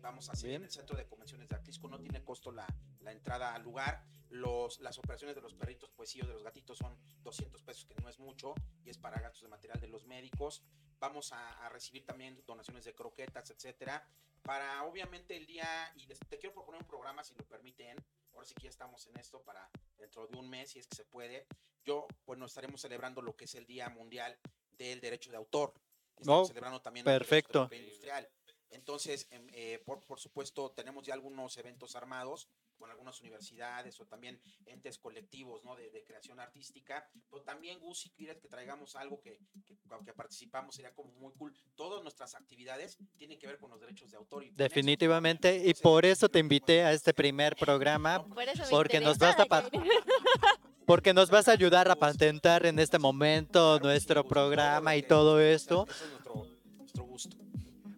[0.00, 0.62] Vamos a hacer Bien.
[0.62, 1.86] en el centro de convenciones de Atlisco.
[1.88, 2.66] No tiene costo la,
[3.00, 4.02] la entrada al lugar.
[4.30, 7.84] Los, las operaciones de los perritos, pues sí, o de los gatitos son 200 pesos,
[7.84, 8.54] que no es mucho,
[8.84, 10.62] y es para gastos de material de los médicos.
[11.00, 14.06] Vamos a, a recibir también donaciones de croquetas, etcétera.
[14.42, 17.96] Para obviamente el día, y les- te quiero proponer un programa, si lo permiten.
[18.32, 19.68] Ahora sí que ya estamos en esto para
[20.00, 21.46] dentro de un mes, si es que se puede.
[21.84, 24.38] Yo, pues nos estaremos celebrando lo que es el Día Mundial
[24.72, 25.72] del Derecho de Autor.
[26.16, 27.68] Estamos Oh, celebrando también perfecto.
[27.72, 28.28] industrial.
[28.70, 32.48] Entonces, em, eh, por, por supuesto, tenemos ya algunos eventos armados
[32.80, 35.76] con algunas universidades o también entes colectivos ¿no?
[35.76, 37.06] de, de creación artística.
[37.30, 41.32] Pero también, Gus, si quieres que traigamos algo que, que, que participamos, sería como muy
[41.34, 41.54] cool.
[41.76, 44.42] Todas nuestras actividades tienen que ver con los derechos de autor.
[44.42, 44.56] Y eso.
[44.56, 49.36] Definitivamente, y Entonces, por eso te invité a este primer programa, Por Porque nos vas
[49.38, 49.46] a
[50.86, 55.86] porque nos vas a ayudar a patentar en este momento nuestro programa y todo esto,
[55.88, 56.46] es nuestro,
[56.78, 57.36] nuestro gusto.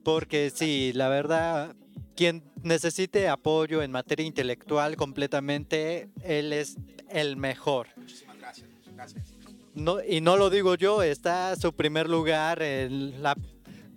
[0.04, 1.74] porque sí, la verdad,
[2.16, 6.76] quien necesite apoyo en materia intelectual completamente, él es
[7.10, 7.88] el mejor.
[7.96, 8.68] Muchísimas gracias.
[8.94, 9.24] Gracias.
[9.74, 13.34] No, y no lo digo yo, está su primer lugar en la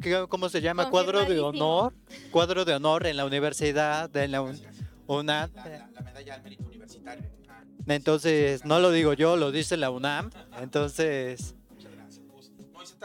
[0.02, 0.90] ¿qué- ¿cómo se llama?
[0.90, 1.94] Cuadro de honor,
[2.32, 4.60] cuadro de honor en la universidad de la un-.
[5.08, 5.52] UNAM.
[5.54, 7.24] La, la- la medalla al mérito universitario.
[7.50, 10.32] Ah, Entonces, no lo digo yo, lo dice la UNAM.
[10.62, 11.56] Entonces,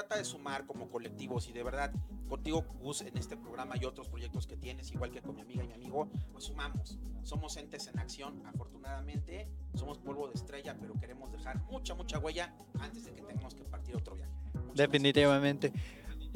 [0.00, 1.92] trata de sumar como colectivos y de verdad,
[2.26, 5.62] contigo, Gus, en este programa y otros proyectos que tienes, igual que con mi amiga
[5.62, 6.98] y mi amigo, pues sumamos.
[7.22, 12.54] Somos entes en acción, afortunadamente, somos polvo de estrella, pero queremos dejar mucha, mucha huella
[12.78, 14.32] antes de que tengamos que partir otro viaje.
[14.74, 15.70] Definitivamente.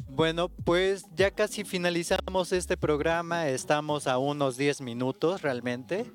[0.08, 3.48] Bueno, pues ya casi finalizamos este programa.
[3.48, 6.12] Estamos a unos 10 minutos realmente.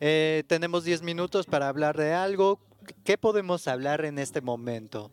[0.00, 2.60] Eh, tenemos 10 minutos para hablar de algo.
[3.04, 5.12] ¿Qué podemos hablar en este momento?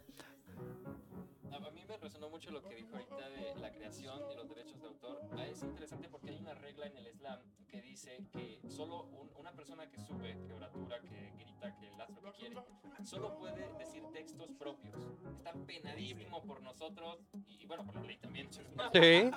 [7.99, 12.31] Dice que solo un- una persona que sube, que oratura, que grita, que hace lo
[12.31, 12.55] que quiere,
[13.03, 14.95] solo puede decir textos propios.
[15.37, 18.47] Está penadísimo por nosotros y bueno, por la ley también.
[18.93, 19.29] Sí.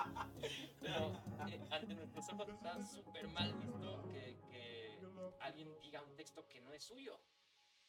[0.80, 1.12] Pero
[1.48, 4.98] eh, ante nuestros ojos está súper mal visto que, que
[5.40, 7.18] alguien diga un texto que no es suyo.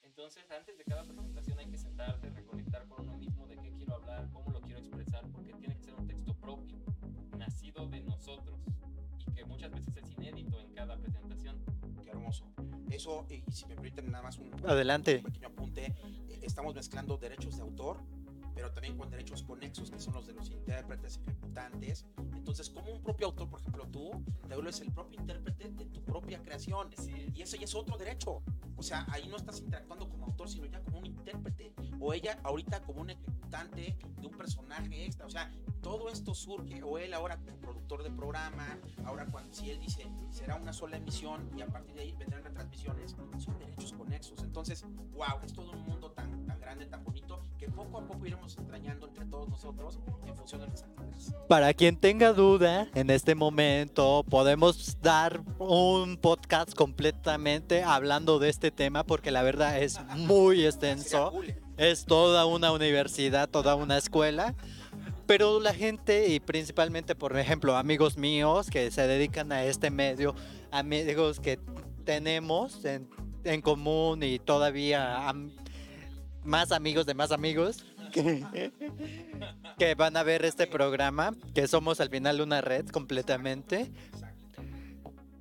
[0.02, 3.96] Entonces, antes de cada presentación hay que sentarse, reconectar con uno mismo de qué quiero
[3.96, 6.78] hablar, cómo lo quiero expresar, porque tiene que ser un texto propio,
[7.38, 8.60] nacido de nosotros
[9.34, 11.64] que muchas veces es inédito en cada presentación.
[12.04, 12.46] Qué hermoso.
[12.90, 15.18] Eso, y si me permiten nada más un, Adelante.
[15.18, 15.86] un pequeño apunte,
[16.30, 18.04] eh, estamos mezclando derechos de autor,
[18.54, 22.06] pero también con derechos conexos, que son los de los intérpretes, ejecutantes.
[22.36, 24.12] Entonces, como un propio autor, por ejemplo, tú,
[24.48, 26.90] te vuelves el propio intérprete de tu propia creación.
[27.34, 28.44] Y eso ya es otro derecho.
[28.76, 31.74] O sea, ahí no estás interactuando como autor, sino ya como un intérprete.
[32.00, 35.26] O ella ahorita como un ejecutante de un personaje extra.
[35.26, 35.52] O sea,
[35.84, 40.10] todo esto surge, o él ahora como productor de programa, ahora cuando si él dice
[40.32, 44.42] será una sola emisión y a partir de ahí vendrán retransmisiones, son derechos conexos.
[44.42, 48.26] Entonces, wow, es todo un mundo tan, tan grande, tan bonito, que poco a poco
[48.26, 51.34] iremos extrañando entre todos nosotros en función de nuestras actividades.
[51.50, 58.72] Para quien tenga duda, en este momento podemos dar un podcast completamente hablando de este
[58.72, 61.34] tema porque la verdad es muy extenso.
[61.76, 64.56] Es toda una universidad, toda una escuela.
[65.26, 70.36] Pero la gente y principalmente, por ejemplo, amigos míos que se dedican a este medio,
[70.72, 71.60] amigos que
[72.04, 73.10] tenemos en,
[73.44, 75.34] en común y todavía
[76.44, 78.72] más amigos de más amigos que,
[79.78, 83.92] que van a ver este programa, que somos al final una red completamente.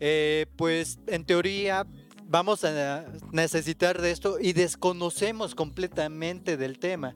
[0.00, 1.86] eh, pues en teoría
[2.24, 7.14] vamos a necesitar de esto y desconocemos completamente del tema.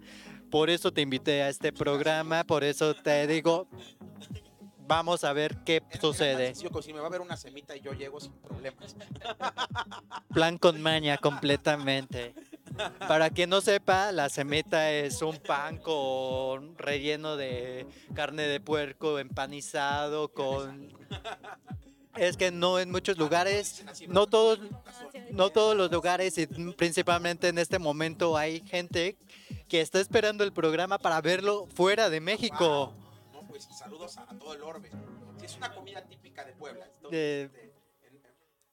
[0.51, 3.69] Por eso te invité a este programa, por eso te digo,
[4.87, 6.55] vamos a ver qué sucede.
[6.55, 8.97] Si me va a ver una semita y yo llego sin problemas.
[10.33, 12.35] Plan con maña completamente.
[13.09, 19.19] Para quien no sepa, la semita es un pan con relleno de carne de puerco
[19.19, 20.93] empanizado con
[22.17, 24.59] es que no en muchos lugares, no todos
[25.33, 29.17] no todos los lugares y principalmente en este momento hay gente
[29.69, 32.95] que está esperando el programa para verlo fuera de México.
[33.33, 34.91] No, pues saludos a, todo el orbe.
[35.43, 37.51] es una comida típica de Puebla, de,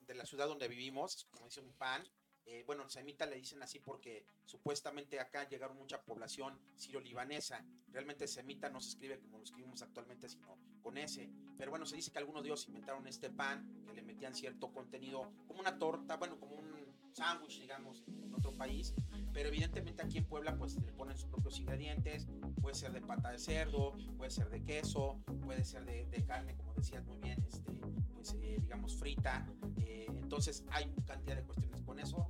[0.02, 2.04] de, la ciudad donde vivimos, como dice un pan,
[2.46, 7.66] eh, bueno, semita le dicen así porque supuestamente acá llegaron mucha población sirio-libanesa.
[7.92, 11.30] Realmente semita no se escribe como lo escribimos actualmente, sino con S.
[11.58, 15.32] Pero bueno, se dice que algunos dios inventaron este pan, que le metían cierto contenido,
[15.48, 16.83] como una torta, bueno, como un
[17.14, 18.94] sándwich, digamos, en otro país.
[19.34, 22.28] Pero evidentemente aquí en Puebla, pues le ponen sus propios ingredientes.
[22.62, 26.74] Puede ser de pata de cerdo, puede ser de queso, puede ser de, carne, como
[26.74, 27.72] decías muy bien, este,
[28.14, 29.46] pues eh, digamos frita.
[29.78, 32.30] Eh, entonces hay cantidad de cuestiones con eso.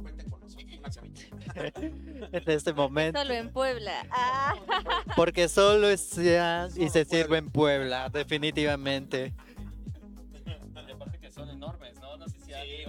[0.00, 0.52] cuenten con nosotros,
[2.32, 3.18] en este momento.
[3.18, 4.06] Solo en Puebla.
[4.10, 4.54] Ah.
[5.16, 9.34] Porque solo es y se sirve en Puebla, definitivamente.
[10.92, 12.16] aparte que son enormes, ¿no?
[12.16, 12.84] No sé si hay.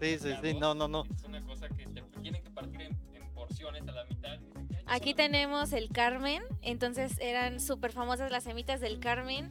[0.00, 1.04] Sí, sí, sí, no, no, no.
[1.04, 2.96] Es una cosa que te tienen que partir en,
[3.34, 4.38] porciones a la mitad.
[4.86, 9.50] Aquí tenemos el Carmen, entonces eran súper famosas las semitas del Carmen.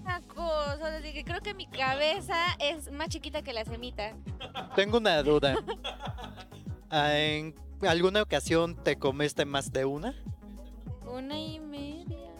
[0.00, 4.16] Una cosa, que creo que mi cabeza es más chiquita que la semita.
[4.74, 5.56] Tengo una duda.
[6.90, 7.54] ¿En
[7.86, 10.14] alguna ocasión te comiste más de una?
[11.06, 12.30] Una y media.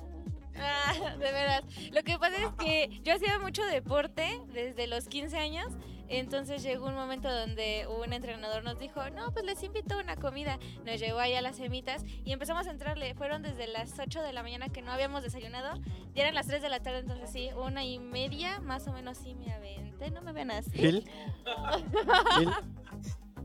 [0.57, 1.65] Ah, de verdad.
[1.93, 5.73] Lo que pasa es que yo hacía mucho deporte desde los 15 años
[6.19, 10.17] entonces llegó un momento donde un entrenador nos dijo, no, pues les invito a una
[10.17, 10.59] comida.
[10.85, 13.15] Nos llevó ahí a las semitas y empezamos a entrarle.
[13.15, 15.81] Fueron desde las 8 de la mañana que no habíamos desayunado.
[16.15, 19.19] Ya eran las 3 de la tarde, entonces sí, una y media, más o menos
[19.19, 20.11] sí me aventé.
[20.11, 20.71] No me ven así.
[20.73, 21.11] ¿Gil?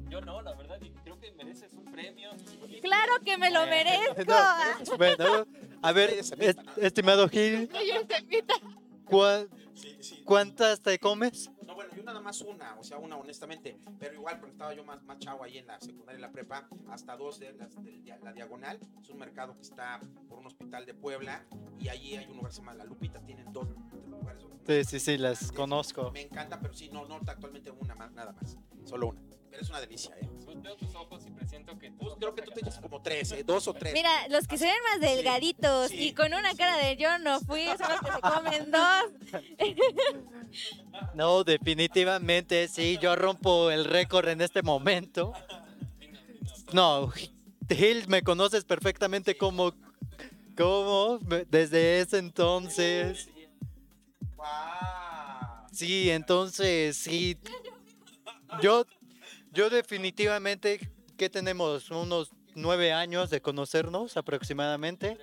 [0.09, 2.31] Yo no, la verdad, creo que mereces un premio.
[2.81, 4.33] Claro que me lo merezco.
[4.97, 5.45] bueno,
[5.81, 6.13] a ver,
[6.77, 7.69] estimado Gil.
[10.25, 11.49] ¿Cuántas te comes?
[12.07, 15.43] Nada más una, o sea, una honestamente, pero igual cuando estaba yo más, más chavo
[15.43, 19.09] ahí en la secundaria y la prepa, hasta dos de las de la diagonal, es
[19.09, 19.99] un mercado que está
[20.29, 21.45] por un hospital de Puebla
[21.79, 23.67] y allí hay un lugar que se llama La Lupita, tienen dos
[24.07, 24.43] lugares.
[24.65, 26.11] Sí, sí, sí, las conozco.
[26.11, 29.26] Me encanta, pero sí, no, no, actualmente una más, nada más, solo una.
[29.49, 30.29] Pero es una delicia, ¿eh?
[30.45, 32.15] Pues veo tus ojos y presiento que tú.
[32.19, 33.43] creo que tú te echas como tres, ¿eh?
[33.43, 33.93] Dos o tres.
[33.93, 37.65] Mira, los que se ven más delgaditos y con una cara de yo no fui,
[37.65, 39.03] son los que se comen dos.
[41.13, 45.33] No, definitivamente sí, yo rompo el récord en este momento.
[46.73, 47.11] No,
[47.69, 49.73] Gil, me conoces perfectamente como,
[50.55, 51.19] como
[51.49, 53.29] desde ese entonces.
[55.71, 57.37] Sí, entonces sí.
[58.61, 58.85] Yo,
[59.57, 60.79] yo definitivamente,
[61.17, 61.89] ¿qué tenemos?
[61.89, 65.17] Unos nueve años de conocernos aproximadamente.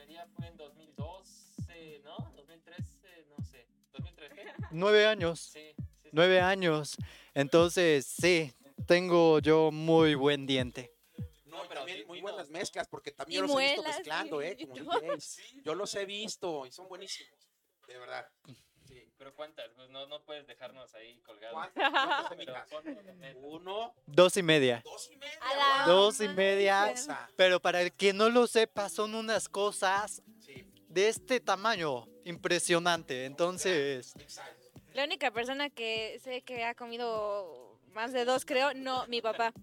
[4.72, 5.54] Nueve años.
[6.10, 6.96] Nueve años.
[7.32, 8.52] Entonces, sí,
[8.88, 10.92] tengo yo muy buen diente.
[11.44, 14.56] No, pero también muy buenas mezclas, porque también los he visto mezclando, ¿eh?
[15.64, 17.38] Yo los he visto y son buenísimos,
[17.86, 18.26] de verdad.
[19.24, 19.70] Pero ¿cuántas?
[19.74, 21.68] Pues no, no puedes dejarnos ahí colgados.
[23.42, 23.94] Uno.
[24.04, 24.82] Dos y media.
[24.84, 25.38] Dos y media.
[25.86, 26.94] Dos y media.
[27.34, 30.22] Pero para el que no lo sepa, son unas cosas
[30.88, 33.24] de este tamaño impresionante.
[33.24, 34.12] Entonces.
[34.92, 39.54] La única persona que sé que ha comido más de dos, creo, no, mi papá.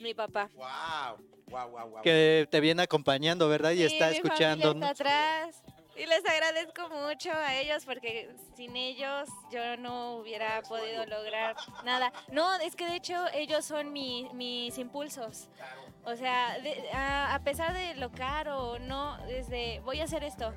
[0.00, 0.50] Mi papá.
[0.52, 1.26] Wow.
[1.48, 2.02] Wow, wow, wow.
[2.02, 3.70] Que te viene acompañando, ¿verdad?
[3.70, 4.72] y está escuchando.
[4.72, 5.62] Está atrás.
[5.96, 12.12] Y les agradezco mucho a ellos porque sin ellos yo no hubiera podido lograr nada.
[12.30, 15.48] No, es que de hecho ellos son mis impulsos.
[16.04, 16.56] O sea,
[17.34, 20.52] a, pesar de lo caro o no, desde voy a hacer esto.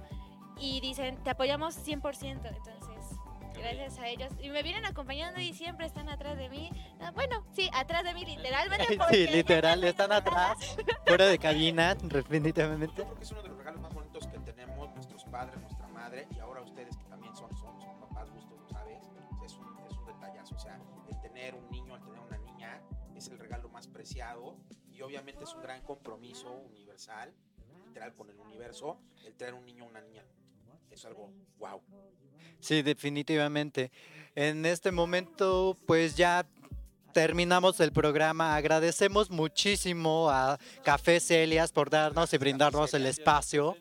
[0.60, 2.02] Y dicen, te apoyamos 100%.
[2.22, 3.18] Entonces,
[3.58, 4.32] gracias a ellos.
[4.42, 6.70] Y me vienen acompañando y siempre están atrás de mí.
[7.00, 8.98] Ah, bueno, sí, atrás de mí, literalmente.
[9.10, 13.06] Sí, literal, están atrás, fuera de cabina, definitivamente.
[15.30, 19.04] Padres, nuestra madre, y ahora ustedes que también son, son, papás, gusto, sabes,
[19.44, 20.56] es un, es un detallazo.
[20.56, 22.82] O sea, el tener un niño, el tener una niña,
[23.16, 24.56] es el regalo más preciado
[24.90, 27.34] y obviamente es un gran compromiso universal,
[27.86, 30.24] literal con el universo, el tener un niño o una niña
[30.92, 31.82] es algo wow.
[32.60, 33.92] Sí, definitivamente.
[34.36, 36.46] En este momento, pues ya
[37.14, 38.56] terminamos el programa.
[38.56, 43.78] Agradecemos muchísimo a Café Celias por darnos y brindarnos el espacio.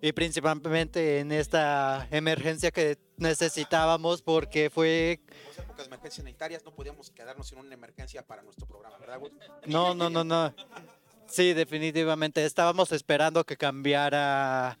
[0.00, 5.20] Y principalmente en esta emergencia que necesitábamos porque fue...
[5.56, 9.32] En épocas emergencias sanitarias no podíamos quedarnos sin una emergencia para nuestro programa, ¿verdad, Gus?
[9.66, 10.54] No, no, no, no.
[11.26, 12.44] Sí, definitivamente.
[12.44, 14.78] Estábamos esperando que cambiara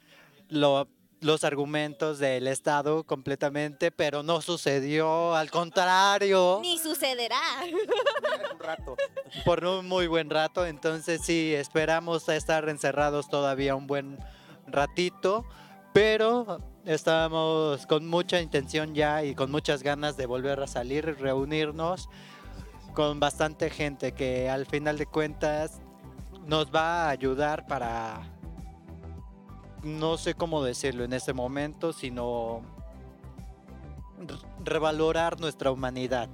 [0.48, 0.88] lo,
[1.20, 5.34] los argumentos del Estado completamente, pero no sucedió.
[5.34, 7.40] Al contrario, Ni sucederá.
[8.52, 8.96] Un rato.
[9.44, 10.66] por un muy buen rato.
[10.66, 14.18] Entonces sí, esperamos estar encerrados todavía un buen
[14.66, 15.44] ratito,
[15.92, 21.12] pero estamos con mucha intención ya y con muchas ganas de volver a salir y
[21.12, 22.08] reunirnos
[22.94, 25.80] con bastante gente que al final de cuentas
[26.46, 28.32] nos va a ayudar para
[29.82, 32.62] no sé cómo decirlo en este momento, sino
[34.18, 36.28] re- revalorar nuestra humanidad.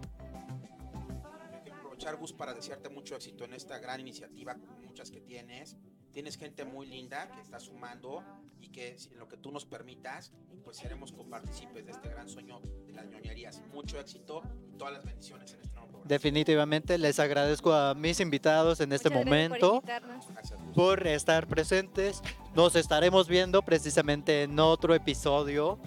[1.78, 4.56] Aprovechar, Gus, para desearte mucho éxito en esta gran iniciativa,
[4.86, 5.76] muchas que tienes.
[6.12, 8.22] Tienes gente muy linda que está sumando
[8.60, 10.30] y que en lo que tú nos permitas,
[10.62, 13.62] pues seremos copartícipes de este gran sueño de las ñoñerías.
[13.72, 16.08] Mucho éxito y todas las bendiciones en este nuevo programa.
[16.08, 20.74] Definitivamente les agradezco a mis invitados en este Muchas por momento Gus.
[20.74, 22.20] por estar presentes.
[22.54, 25.78] Nos estaremos viendo precisamente en otro episodio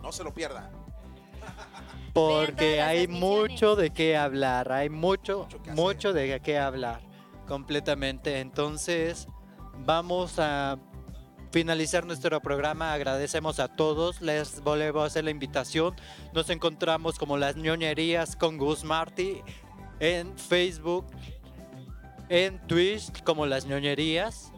[0.00, 0.70] No se lo pierda.
[2.14, 7.02] porque hay mucho de qué hablar, hay mucho, Mucho mucho de qué hablar
[7.46, 8.40] completamente.
[8.40, 9.26] Entonces,
[9.84, 10.78] vamos a
[11.50, 12.92] finalizar nuestro programa.
[12.92, 14.20] Agradecemos a todos.
[14.20, 15.94] Les volvemos a hacer la invitación.
[16.34, 19.40] Nos encontramos como las ñoñerías con Gus Marty
[20.00, 21.06] en Facebook,
[22.28, 24.52] en Twitch como las ñoñerías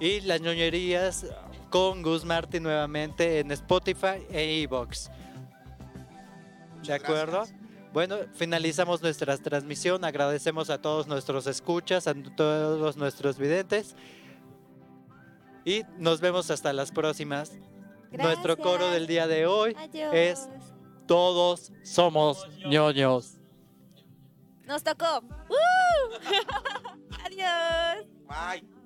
[0.00, 1.26] y las ñoñerías
[1.70, 5.10] con Gus Marty nuevamente en Spotify e Evox.
[6.86, 7.38] ¿De acuerdo?
[7.38, 7.57] gracias.
[7.92, 10.04] Bueno, finalizamos nuestra transmisión.
[10.04, 13.96] Agradecemos a todos nuestros escuchas, a todos nuestros videntes.
[15.64, 17.52] Y nos vemos hasta las próximas.
[18.10, 20.14] Nuestro coro del día de hoy Adiós.
[20.14, 20.48] es
[21.06, 23.38] Todos somos ñoños.
[24.66, 25.22] Nos tocó.
[25.48, 25.54] ¡Uh!
[27.26, 28.06] Adiós.
[28.26, 28.77] Bye.